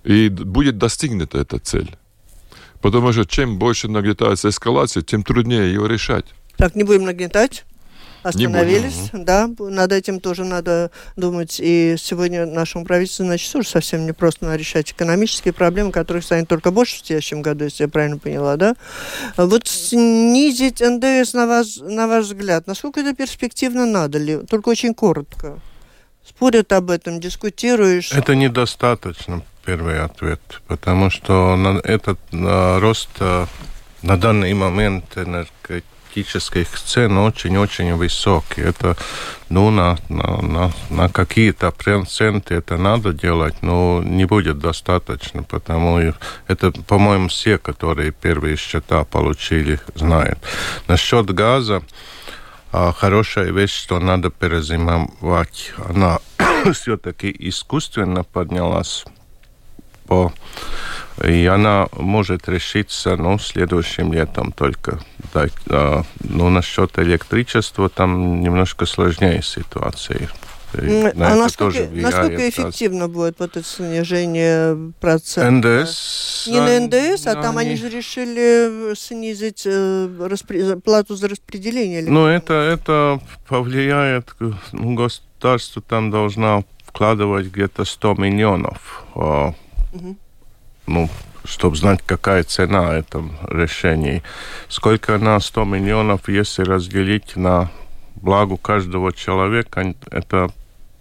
И 0.02 0.28
будет 0.28 0.78
достигнута 0.78 1.38
эта 1.38 1.58
цель. 1.58 1.96
Потому 2.80 3.12
что 3.12 3.24
чем 3.24 3.58
больше 3.58 3.88
нагнетается 3.88 4.48
эскалация, 4.48 5.02
тем 5.02 5.22
труднее 5.22 5.72
ее 5.72 5.86
решать. 5.86 6.26
Так, 6.56 6.74
не 6.74 6.84
будем 6.84 7.04
нагнетать. 7.04 7.64
Остановились, 8.22 9.10
да, 9.14 9.48
над 9.58 9.92
этим 9.92 10.20
тоже 10.20 10.44
надо 10.44 10.90
думать. 11.16 11.58
И 11.58 11.96
сегодня 11.98 12.44
нашему 12.44 12.84
правительству, 12.84 13.24
значит, 13.24 13.50
тоже 13.50 13.68
совсем 13.68 14.04
не 14.04 14.12
просто 14.12 14.54
решать 14.54 14.92
экономические 14.92 15.54
проблемы, 15.54 15.90
которых 15.90 16.24
станет 16.24 16.46
только 16.46 16.70
больше 16.70 16.96
в 16.96 17.06
следующем 17.06 17.40
году, 17.40 17.64
если 17.64 17.84
я 17.84 17.88
правильно 17.88 18.18
поняла, 18.18 18.56
да? 18.56 18.74
Вот 19.38 19.66
снизить 19.66 20.80
НДС, 20.80 21.32
на, 21.32 21.46
вас, 21.46 21.78
на 21.78 22.06
ваш 22.08 22.26
взгляд, 22.26 22.66
насколько 22.66 23.00
это 23.00 23.14
перспективно 23.14 23.86
надо 23.86 24.18
ли? 24.18 24.38
Только 24.48 24.68
очень 24.68 24.92
коротко. 24.92 25.58
Спорят 26.26 26.72
об 26.72 26.90
этом, 26.90 27.20
дискутируешь. 27.20 28.12
Это 28.12 28.34
недостаточно, 28.34 29.42
первый 29.64 30.00
ответ, 30.00 30.40
потому 30.66 31.10
что 31.10 31.56
на 31.56 31.78
этот 31.78 32.18
на 32.32 32.80
рост 32.80 33.10
э, 33.20 33.46
на 34.02 34.16
данный 34.16 34.54
момент 34.54 35.16
энергетических 35.16 36.68
цен 36.68 37.18
очень-очень 37.18 37.94
высокий. 37.94 38.62
Это 38.62 38.96
ну, 39.48 39.70
на, 39.70 39.98
на, 40.08 40.40
на, 40.40 40.72
на 40.88 41.08
какие-то 41.08 41.70
проценты 41.70 42.54
это 42.54 42.76
надо 42.76 43.12
делать, 43.12 43.62
но 43.62 44.02
не 44.04 44.24
будет 44.24 44.58
достаточно, 44.58 45.42
потому 45.42 46.14
это, 46.48 46.72
по-моему, 46.72 47.28
все, 47.28 47.58
которые 47.58 48.12
первые 48.12 48.56
счета 48.56 49.04
получили, 49.04 49.80
знают. 49.94 50.38
Насчет 50.88 51.26
газа, 51.30 51.82
а, 52.72 52.92
хорошая 52.92 53.50
вещь, 53.50 53.74
что 53.74 53.98
надо 53.98 54.30
перезимовать. 54.30 55.72
Она 55.88 56.20
все-таки 56.72 57.34
искусственно 57.38 58.24
поднялась 58.24 59.04
по 60.10 60.32
и 61.22 61.46
она 61.46 61.86
может 61.92 62.48
решиться 62.48 63.16
ну, 63.16 63.38
следующим 63.38 64.12
летом 64.12 64.52
только. 64.52 65.00
Да, 65.34 65.46
а, 65.68 66.02
ну, 66.20 66.48
насчет 66.48 66.98
электричества 66.98 67.90
там 67.90 68.40
немножко 68.40 68.86
сложнее 68.86 69.42
ситуация. 69.42 70.30
И 70.72 71.12
а 71.18 71.34
насколько, 71.34 71.88
насколько 71.92 72.48
эффективно 72.48 73.00
раз. 73.00 73.10
будет 73.10 73.38
вот 73.38 73.56
это 73.56 73.66
снижение 73.66 74.92
процента? 75.00 75.82
НДС? 75.82 76.46
Не 76.46 76.60
на 76.60 76.80
НДС, 76.86 77.26
а, 77.26 77.34
там 77.34 77.58
они... 77.58 77.70
они 77.70 77.76
же 77.76 77.90
решили 77.90 78.94
снизить 78.94 79.64
э, 79.66 80.08
распри... 80.20 80.76
плату 80.76 81.16
за 81.16 81.28
распределение. 81.28 82.02
Ну, 82.02 82.26
это, 82.26 82.54
это 82.54 83.20
повлияет, 83.46 84.34
ну, 84.72 84.94
государство 84.94 85.82
там 85.82 86.10
должна 86.10 86.62
вкладывать 86.86 87.48
где-то 87.48 87.84
100 87.84 88.14
миллионов 88.14 89.04
а, 89.16 89.54
угу. 89.92 90.16
ну, 90.86 91.08
чтобы 91.44 91.76
знать, 91.76 92.00
какая 92.04 92.44
цена 92.44 92.94
этом 92.94 93.36
решении. 93.48 94.22
Сколько 94.68 95.18
на 95.18 95.40
100 95.40 95.64
миллионов, 95.64 96.28
если 96.28 96.62
разделить 96.62 97.36
на 97.36 97.70
благо 98.16 98.56
каждого 98.56 99.12
человека, 99.12 99.94
это 100.10 100.50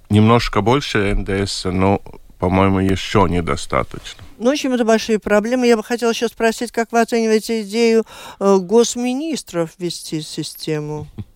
немножко 0.09 0.61
больше 0.61 1.13
НДС, 1.13 1.65
но, 1.65 2.01
по-моему, 2.39 2.79
еще 2.79 3.27
недостаточно. 3.29 4.23
Ну, 4.37 4.49
в 4.49 4.53
общем, 4.53 4.73
это 4.73 4.85
большие 4.85 5.19
проблемы. 5.19 5.67
Я 5.67 5.75
бы 5.75 5.83
хотела 5.83 6.13
сейчас 6.13 6.31
спросить, 6.31 6.71
как 6.71 6.91
вы 6.91 7.01
оцениваете 7.01 7.61
идею 7.63 8.05
э, 8.39 8.57
госминистров 8.57 9.71
ввести 9.77 10.21
систему? 10.21 11.07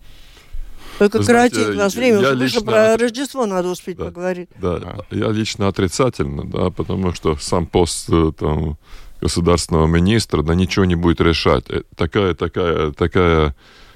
Только 0.98 1.22
знаете, 1.22 1.68
нас 1.72 1.94
время, 1.94 2.20
уже 2.20 2.34
лично... 2.34 2.60
про 2.62 2.96
Рождество 2.96 3.46
надо 3.46 3.68
успеть 3.68 3.96
да, 3.96 4.06
поговорить. 4.06 4.48
Да, 4.60 4.96
я 5.10 5.28
лично 5.30 5.68
отрицательно, 5.68 6.44
да, 6.44 6.70
потому 6.70 7.12
что 7.12 7.36
сам 7.36 7.66
пост 7.66 8.08
э, 8.10 8.32
там, 8.38 8.76
государственного 9.20 9.86
министра, 9.86 10.42
да, 10.42 10.54
ничего 10.54 10.84
не 10.84 10.94
будет 10.94 11.20
решать. 11.20 11.64
Э, 11.68 11.82
такая, 11.96 12.34
такая, 12.34 12.92
такая 12.92 13.54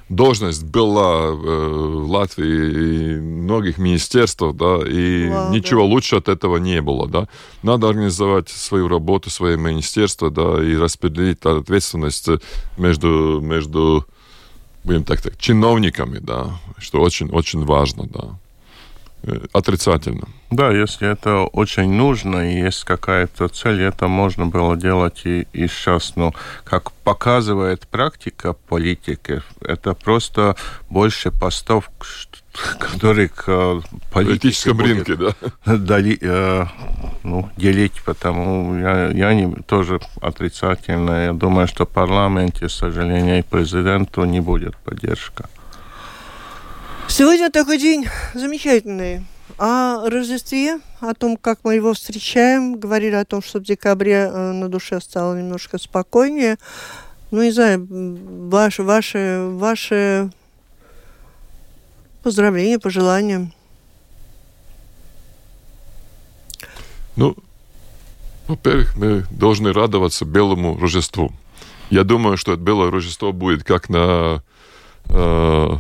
должность 0.09 0.65
была 0.65 1.27
э, 1.27 1.33
в 1.35 2.11
Латвии 2.11 3.15
и 3.17 3.21
многих 3.21 3.79
министерствах, 3.79 4.57
да, 4.57 4.79
и 4.87 5.29
Ладно. 5.29 5.55
ничего 5.55 5.85
лучше 5.85 6.17
от 6.17 6.29
этого 6.29 6.57
не 6.57 6.81
было, 6.81 7.09
да. 7.09 7.29
Надо 7.63 7.89
организовать 7.89 8.49
свою 8.49 8.89
работу, 8.89 9.31
свое 9.31 9.57
министерство, 9.57 10.31
да, 10.31 10.63
и 10.63 10.77
распределить 10.77 11.45
ответственность 11.45 12.29
между, 12.77 13.41
между 13.43 14.07
будем 14.89 15.05
так 15.05 15.19
сказать, 15.19 15.39
чиновниками, 15.39 16.19
да, 16.19 16.59
что 16.79 17.03
очень-очень 17.03 17.65
важно, 17.65 18.07
да. 18.07 18.39
Э, 19.23 19.45
отрицательно. 19.53 20.29
Да, 20.51 20.71
если 20.73 21.11
это 21.13 21.43
очень 21.43 21.93
нужно 21.93 22.51
и 22.51 22.63
есть 22.63 22.85
какая-то 22.85 23.49
цель, 23.49 23.83
это 23.83 24.09
можно 24.09 24.47
было 24.47 24.77
делать 24.77 25.21
и, 25.25 25.47
и 25.53 25.67
сейчас. 25.69 26.17
Но 26.17 26.33
как 26.65 26.93
показывает 27.05 27.87
практика 27.89 28.55
политики, 28.55 29.43
это 29.61 29.93
просто 29.93 30.57
больше 30.89 31.31
постов, 31.33 31.91
которые 32.79 33.29
к 33.29 33.45
э, 33.47 33.81
политическом 34.11 34.81
рынке, 34.81 35.17
да? 35.17 35.35
Дали, 35.65 36.19
э, 36.21 36.67
ну, 37.23 37.49
делить, 37.57 38.03
потому 38.05 38.79
я, 38.79 39.09
я 39.11 39.35
не, 39.35 39.55
тоже 39.63 40.01
отрицательно. 40.21 41.27
Я 41.27 41.33
думаю, 41.33 41.69
что 41.69 41.85
в 41.85 41.89
парламенте, 41.89 42.67
к 42.67 42.71
сожалению, 42.71 43.39
и 43.39 43.43
президенту 43.43 44.25
не 44.25 44.41
будет 44.41 44.77
поддержка. 44.77 45.49
Сегодня 47.09 47.51
такой 47.51 47.79
день 47.79 48.07
замечательный. 48.35 49.25
О 49.57 50.09
Рождестве, 50.09 50.79
о 51.01 51.15
том, 51.15 51.37
как 51.37 51.61
мы 51.65 51.75
его 51.75 51.93
встречаем, 51.95 52.79
говорили 52.79 53.15
о 53.15 53.25
том, 53.25 53.43
что 53.43 53.59
в 53.59 53.63
декабре 53.63 54.31
э, 54.31 54.53
на 54.53 54.69
душе 54.69 55.01
стало 55.01 55.37
немножко 55.37 55.79
спокойнее. 55.79 56.59
Ну, 57.31 57.43
не 57.43 57.51
знаю, 57.51 57.87
ваши, 57.91 58.83
ваши, 58.83 59.49
ваши 59.51 60.31
поздравления, 62.29 62.79
пожелания. 62.79 63.51
Ну, 67.17 67.35
во-первых, 68.47 68.97
мы 68.97 69.25
должны 69.31 69.73
радоваться 69.73 70.27
белому 70.27 70.79
Рождеству. 70.79 71.33
Я 71.89 72.05
думаю, 72.05 72.37
что 72.37 72.53
это 72.53 72.61
белое 72.61 72.91
Рождество 72.91 73.33
будет 73.33 73.65
как 73.65 73.89
на 73.89 74.43
э, 75.07 75.77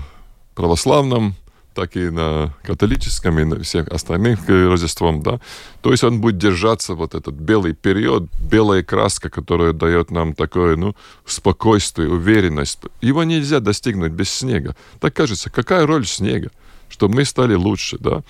православном, 0.55 1.35
так 1.79 1.97
и 1.97 2.11
на 2.11 2.53
католическом, 2.65 3.39
и 3.39 3.45
на 3.45 3.63
всех 3.63 3.87
остальных 3.87 4.49
Рождеством, 4.49 5.23
да. 5.23 5.39
То 5.81 5.93
есть 5.93 6.03
он 6.03 6.21
будет 6.21 6.37
держаться, 6.37 6.95
вот 6.95 7.15
этот 7.15 7.37
белый 7.37 7.73
период, 7.73 8.25
белая 8.41 8.83
краска, 8.83 9.31
которая 9.31 9.73
дает 9.73 10.11
нам 10.11 10.35
такое, 10.35 10.75
ну, 10.75 10.97
спокойствие, 11.25 12.11
уверенность. 12.11 12.81
Его 13.01 13.23
нельзя 13.23 13.61
достигнуть 13.61 14.11
без 14.11 14.29
снега. 14.29 14.75
Так 14.99 15.15
кажется, 15.15 15.51
какая 15.51 15.87
роль 15.87 16.05
снега? 16.05 16.51
Чтобы 16.89 17.15
мы 17.15 17.25
стали 17.25 17.55
лучше, 17.55 17.97
да. 18.01 18.25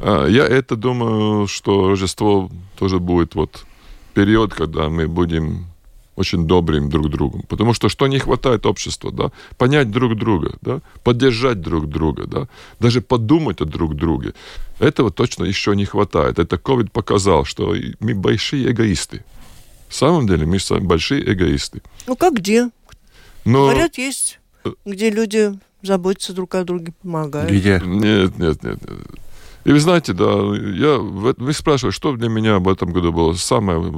А, 0.00 0.26
я 0.26 0.44
это 0.44 0.74
думаю, 0.74 1.46
что 1.46 1.90
Рождество 1.90 2.50
тоже 2.76 2.98
будет 2.98 3.36
вот 3.36 3.66
период, 4.14 4.52
когда 4.52 4.88
мы 4.88 5.06
будем 5.06 5.66
очень 6.20 6.46
добрым 6.46 6.88
друг 6.88 7.08
другу. 7.08 7.42
Потому 7.48 7.74
что 7.74 7.88
что 7.88 8.06
не 8.06 8.18
хватает 8.18 8.66
обществу, 8.66 9.10
да? 9.10 9.30
Понять 9.56 9.90
друг 9.90 10.16
друга, 10.16 10.52
да? 10.60 10.80
Поддержать 11.02 11.60
друг 11.60 11.86
друга, 11.86 12.26
да? 12.26 12.48
Даже 12.80 13.00
подумать 13.00 13.60
о 13.60 13.64
друг 13.64 13.94
друге. 13.94 14.32
Этого 14.78 15.10
точно 15.10 15.44
еще 15.44 15.74
не 15.74 15.84
хватает. 15.84 16.38
Это 16.38 16.56
COVID 16.56 16.90
показал, 16.90 17.44
что 17.44 17.74
мы 18.00 18.14
большие 18.14 18.70
эгоисты. 18.70 19.24
В 19.88 19.94
самом 19.94 20.26
деле 20.26 20.46
мы 20.46 20.58
сами 20.58 20.86
большие 20.86 21.32
эгоисты. 21.32 21.82
Ну 22.06 22.16
как 22.16 22.34
где? 22.34 22.70
Но... 23.44 23.68
Говорят, 23.68 23.98
есть, 23.98 24.38
где 24.84 25.10
люди 25.10 25.58
заботятся 25.82 26.32
друг 26.32 26.54
о 26.54 26.64
друге, 26.64 26.92
помогают. 27.02 27.50
Где? 27.50 27.80
Нет, 27.84 28.38
нет, 28.38 28.62
нет. 28.62 28.78
И 29.64 29.72
вы 29.72 29.80
знаете, 29.80 30.12
да, 30.12 30.24
я, 30.26 30.98
вы 30.98 31.52
спрашивали, 31.52 31.92
что 31.92 32.16
для 32.16 32.28
меня 32.28 32.58
в 32.58 32.68
этом 32.68 32.92
году 32.92 33.12
было 33.12 33.32
самое 33.34 33.92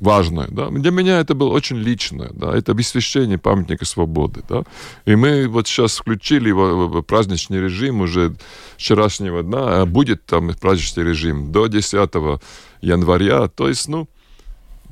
важное. 0.00 0.48
Да? 0.48 0.70
Для 0.70 0.90
меня 0.90 1.20
это 1.20 1.34
было 1.34 1.50
очень 1.50 1.76
личное. 1.76 2.30
Да? 2.32 2.56
Это 2.56 2.72
обесвящение 2.72 3.38
памятника 3.38 3.84
свободы. 3.84 4.42
Да? 4.48 4.64
И 5.04 5.14
мы 5.14 5.46
вот 5.46 5.68
сейчас 5.68 5.98
включили 5.98 6.50
в 6.50 7.02
праздничный 7.02 7.60
режим 7.60 8.00
уже 8.00 8.34
вчерашнего 8.76 9.42
дня, 9.42 9.82
а 9.82 9.86
будет 9.86 10.24
там 10.24 10.52
праздничный 10.54 11.04
режим 11.04 11.52
до 11.52 11.66
10 11.66 11.92
января. 12.80 13.48
То 13.48 13.68
есть, 13.68 13.88
ну, 13.88 14.08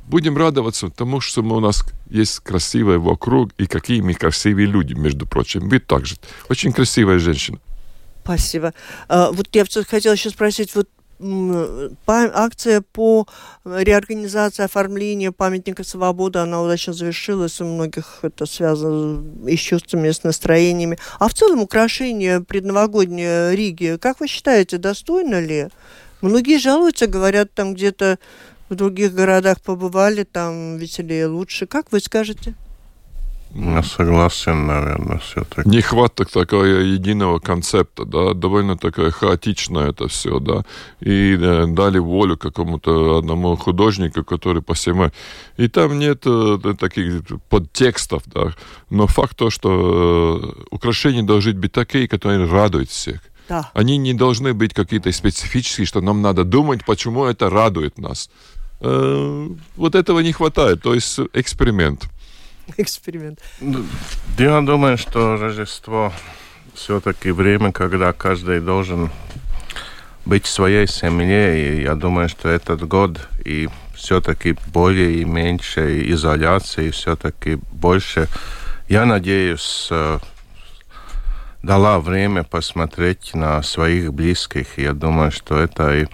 будем 0.06 0.36
радоваться 0.36 0.88
тому, 0.90 1.20
что 1.20 1.42
мы, 1.42 1.56
у 1.56 1.60
нас 1.60 1.84
есть 2.10 2.40
красивые 2.40 2.98
вокруг, 2.98 3.50
и 3.58 3.66
какие 3.66 4.00
мы 4.00 4.14
красивые 4.14 4.66
люди, 4.66 4.94
между 4.94 5.26
прочим. 5.26 5.68
Вы 5.68 5.78
также. 5.80 6.16
Очень 6.48 6.72
красивая 6.72 7.18
женщина. 7.18 7.58
Спасибо. 8.24 8.74
А, 9.08 9.30
вот 9.32 9.48
я 9.54 9.64
хотела 9.86 10.12
еще 10.12 10.28
спросить, 10.28 10.74
вот 10.74 10.88
акция 12.06 12.80
по 12.80 13.26
реорганизации 13.64 14.64
оформления 14.64 15.32
памятника 15.32 15.84
свободы, 15.84 16.38
она 16.38 16.62
удачно 16.62 16.92
завершилась, 16.92 17.60
у 17.60 17.64
многих 17.64 18.20
это 18.22 18.46
связано 18.46 19.22
и 19.46 19.56
с 19.56 19.60
чувствами, 19.60 20.10
с 20.10 20.22
настроениями. 20.22 20.98
А 21.18 21.28
в 21.28 21.34
целом 21.34 21.60
украшение 21.60 22.40
предновогоднее 22.40 23.54
Риги, 23.56 23.98
как 24.00 24.20
вы 24.20 24.28
считаете, 24.28 24.78
достойно 24.78 25.40
ли? 25.40 25.68
Многие 26.20 26.58
жалуются, 26.58 27.06
говорят, 27.06 27.52
там 27.52 27.74
где-то 27.74 28.18
в 28.68 28.74
других 28.74 29.14
городах 29.14 29.60
побывали, 29.60 30.24
там 30.24 30.76
веселее 30.76 31.26
лучше. 31.26 31.66
Как 31.66 31.90
вы 31.92 32.00
скажете? 32.00 32.54
Я 33.54 33.82
согласен, 33.82 34.66
наверное, 34.66 35.18
все-таки. 35.18 35.68
Не 35.68 35.80
хватает 35.80 36.30
такого 36.30 36.64
единого 36.64 37.38
концепта, 37.38 38.04
да, 38.04 38.34
довольно 38.34 38.76
такое 38.76 39.10
хаотично 39.10 39.78
это 39.80 40.06
все, 40.08 40.38
да, 40.38 40.64
и 41.00 41.36
э, 41.40 41.66
дали 41.66 41.98
волю 41.98 42.36
какому-то 42.36 43.18
одному 43.18 43.56
художнику, 43.56 44.22
который 44.22 44.60
поснимает. 44.62 45.14
И 45.56 45.68
там 45.68 45.98
нет 45.98 46.22
э, 46.26 46.58
таких 46.78 47.22
подтекстов, 47.48 48.22
да, 48.26 48.52
но 48.90 49.06
факт 49.06 49.36
то, 49.36 49.50
что 49.50 50.40
э, 50.42 50.62
украшения 50.70 51.22
должны 51.22 51.54
быть 51.54 51.72
такие, 51.72 52.06
которые 52.06 52.44
радуют 52.44 52.90
всех. 52.90 53.20
Да. 53.48 53.70
Они 53.72 53.96
не 53.96 54.12
должны 54.12 54.52
быть 54.52 54.74
какие-то 54.74 55.10
специфические, 55.10 55.86
что 55.86 56.02
нам 56.02 56.20
надо 56.20 56.44
думать, 56.44 56.84
почему 56.84 57.24
это 57.24 57.48
радует 57.48 57.96
нас. 57.96 58.28
Э, 58.80 59.48
вот 59.76 59.94
этого 59.94 60.20
не 60.20 60.32
хватает, 60.32 60.82
то 60.82 60.94
есть 60.94 61.18
эксперимент. 61.32 62.08
эксперимент. 62.76 63.40
Ну, 63.60 63.84
я 64.38 64.60
думаю, 64.60 64.98
что 64.98 65.36
Рождество 65.36 66.12
все-таки 66.74 67.30
время, 67.30 67.72
когда 67.72 68.12
каждый 68.12 68.60
должен 68.60 69.10
быть 70.24 70.46
в 70.46 70.50
своей 70.50 70.86
семье. 70.86 71.78
И 71.78 71.82
я 71.82 71.94
думаю, 71.94 72.28
что 72.28 72.48
этот 72.48 72.86
год 72.86 73.18
и 73.44 73.68
все-таки 73.94 74.56
более 74.72 75.20
и 75.20 75.24
меньше 75.24 76.10
изоляции, 76.12 76.90
все-таки 76.90 77.58
больше, 77.72 78.28
я 78.88 79.06
надеюсь, 79.06 79.88
э, 79.90 80.18
дала 81.62 81.98
время 81.98 82.44
посмотреть 82.44 83.34
на 83.34 83.62
своих 83.62 84.12
близких. 84.12 84.78
Я 84.78 84.92
думаю, 84.92 85.32
что 85.32 85.58
это 85.58 85.96
и 85.96 86.06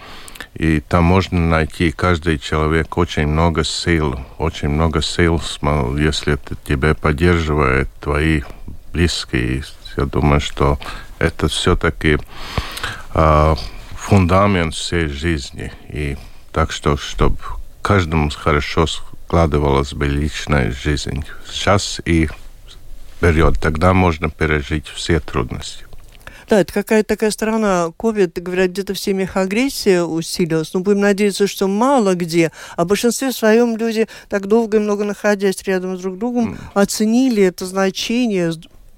и 0.55 0.81
там 0.81 1.05
можно 1.05 1.41
найти 1.41 1.91
каждый 1.91 2.39
человек 2.39 2.97
очень 2.97 3.27
много 3.27 3.65
сил, 3.65 4.19
очень 4.39 4.69
много 4.69 5.03
сил, 5.03 5.43
если 5.99 6.35
это 6.35 6.57
тебя 6.67 6.95
поддерживает 6.95 7.89
твои 8.01 8.43
близкие. 8.93 9.65
Я 9.97 10.05
думаю, 10.05 10.41
что 10.41 10.79
это 11.19 11.49
все-таки 11.49 12.19
э, 13.15 13.55
фундамент 13.97 14.75
всей 14.75 15.09
жизни. 15.09 15.73
И 15.89 16.17
так 16.53 16.71
что, 16.71 16.97
чтобы 16.97 17.39
каждому 17.83 18.31
хорошо 18.31 18.87
складывалась 18.87 19.93
бы 19.93 20.07
личная 20.07 20.71
жизнь. 20.71 21.25
Сейчас 21.51 22.01
и 22.05 22.29
вперед, 23.17 23.59
тогда 23.61 23.93
можно 23.93 24.31
пережить 24.31 24.87
все 24.87 25.19
трудности. 25.19 25.85
Да, 26.49 26.61
это 26.61 26.73
какая-то 26.73 27.09
такая 27.09 27.31
сторона 27.31 27.89
COVID, 27.99 28.41
говорят, 28.41 28.71
где-то 28.71 28.95
в 28.95 28.99
семьях 28.99 29.37
агрессия 29.37 30.03
усилилась. 30.03 30.73
Но 30.75 30.81
будем 30.81 31.01
надеяться, 31.01 31.47
что 31.47 31.69
мало 31.69 32.15
где. 32.15 32.53
А 32.77 32.85
в 32.85 32.89
большинстве 32.89 33.33
своем 33.33 33.77
люди, 33.77 34.09
так 34.29 34.47
долго 34.47 34.77
и 34.77 34.81
много 34.81 35.05
находясь 35.05 35.63
рядом 35.65 35.97
с 35.97 36.01
друг 36.01 36.19
другом, 36.19 36.59
оценили 36.75 37.43
это 37.43 37.67
значение, 37.67 38.53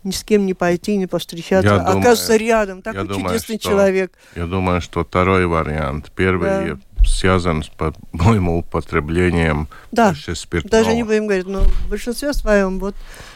ни 0.06 0.12
с 0.12 0.22
кем 0.22 0.46
не 0.46 0.54
пойти, 0.54 0.96
не 0.96 1.06
повстречаться. 1.06 1.68
Я 1.68 1.80
Оказывается, 1.80 2.26
думаю, 2.26 2.40
рядом. 2.40 2.82
Такой 2.82 3.08
я 3.08 3.14
чудесный 3.14 3.58
что, 3.58 3.70
человек. 3.70 4.12
Я 4.36 4.46
думаю, 4.46 4.80
что 4.80 5.04
второй 5.04 5.46
вариант. 5.46 6.12
Первый 6.14 6.48
да. 6.48 6.78
связан 7.04 7.64
с 7.64 7.70
моим 8.12 8.48
употреблением 8.48 9.68
да, 9.90 10.14
спиртного. 10.14 10.84
Даже 10.84 10.94
не 10.94 11.02
будем 11.02 11.26
говорить, 11.26 11.48
но 11.48 11.62
в 11.62 11.90
большинстве 11.90 12.32
своем 12.32 12.78
вот 12.78 12.94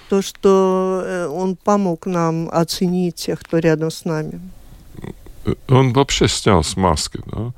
то, 0.08 0.22
что 0.22 1.02
э, 1.04 1.26
он 1.26 1.56
помог 1.56 2.06
нам 2.06 2.48
оценить 2.52 3.16
тех, 3.16 3.40
кто 3.40 3.58
рядом 3.58 3.90
с 3.90 4.04
нами. 4.04 4.40
Он 5.68 5.92
вообще 5.92 6.28
снял 6.28 6.62
с 6.62 6.76
маски, 6.76 7.20
да? 7.26 7.52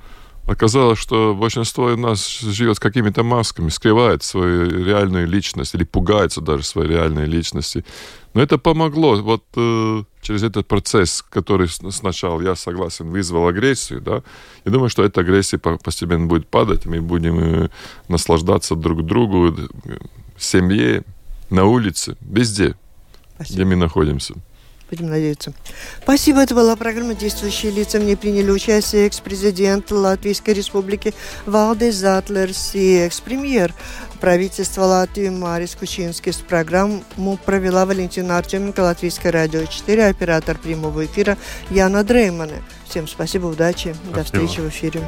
Оказалось, 0.47 0.99
что 0.99 1.35
большинство 1.35 1.93
из 1.93 1.99
нас 1.99 2.41
живет 2.41 2.77
с 2.77 2.81
какими-то 2.81 3.23
масками, 3.23 3.69
скрывает 3.69 4.25
свою 4.25 4.85
реальную 4.85 5.29
личность 5.29 5.75
или 5.75 5.85
пугается 5.85 6.41
даже 6.41 6.65
своей 6.65 6.91
реальной 6.91 7.27
личности. 7.27 7.85
Но 8.35 8.43
это 8.43 8.59
помогло. 8.59 9.17
Вот 9.23 9.45
э, 9.57 10.03
через 10.21 10.43
этот 10.43 10.67
процесс, 10.67 11.23
который 11.23 11.69
сначала, 11.69 12.41
я 12.41 12.57
согласен, 12.57 13.11
вызвал 13.11 13.47
агрессию, 13.47 14.01
да, 14.01 14.23
я 14.65 14.73
думаю, 14.73 14.89
что 14.89 15.05
эта 15.05 15.21
агрессия 15.21 15.59
постепенно 15.59 16.27
будет 16.27 16.49
падать, 16.49 16.87
мы 16.87 17.01
будем 17.01 17.39
э, 17.39 17.69
наслаждаться 18.09 18.75
друг 18.75 19.07
другу, 19.07 19.55
семье, 20.39 21.05
на 21.51 21.67
улице, 21.67 22.17
везде, 22.21 22.75
Спасибо. 23.35 23.55
где 23.55 23.65
мы 23.65 23.77
находимся. 23.77 24.35
Будем 24.93 25.09
надеяться. 25.09 25.55
Спасибо. 26.03 26.43
Это 26.43 26.55
была 26.55 26.77
программа 26.77 27.15
«Действующие 27.15 27.73
лица». 27.73 27.99
В 27.99 28.03
ней 28.03 28.15
приняли 28.15 28.51
участие 28.51 29.07
экс-президент 29.07 29.91
Латвийской 29.91 30.53
Республики 30.53 31.15
Валдес 31.47 31.95
Затлерс 31.95 32.75
и 32.75 32.97
экс-премьер 32.99 33.73
правительства 34.21 34.83
Латвии 34.83 35.31
Марис 35.31 35.77
Кучинский. 35.77 36.35
С 36.35 36.37
программу 36.37 37.03
провела 37.47 37.87
Валентина 37.87 38.37
Артеменко, 38.37 38.81
Латвийское 38.81 39.33
радио 39.33 39.65
4, 39.65 40.09
оператор 40.09 40.59
прямого 40.59 41.07
эфира 41.07 41.39
Яна 41.71 42.05
Дреймана. 42.05 42.63
Всем 42.87 43.09
спасибо, 43.09 43.47
удачи, 43.47 43.95
спасибо. 43.95 44.15
до 44.15 44.25
встречи 44.25 44.61
в 44.61 44.69
эфире. 44.69 45.01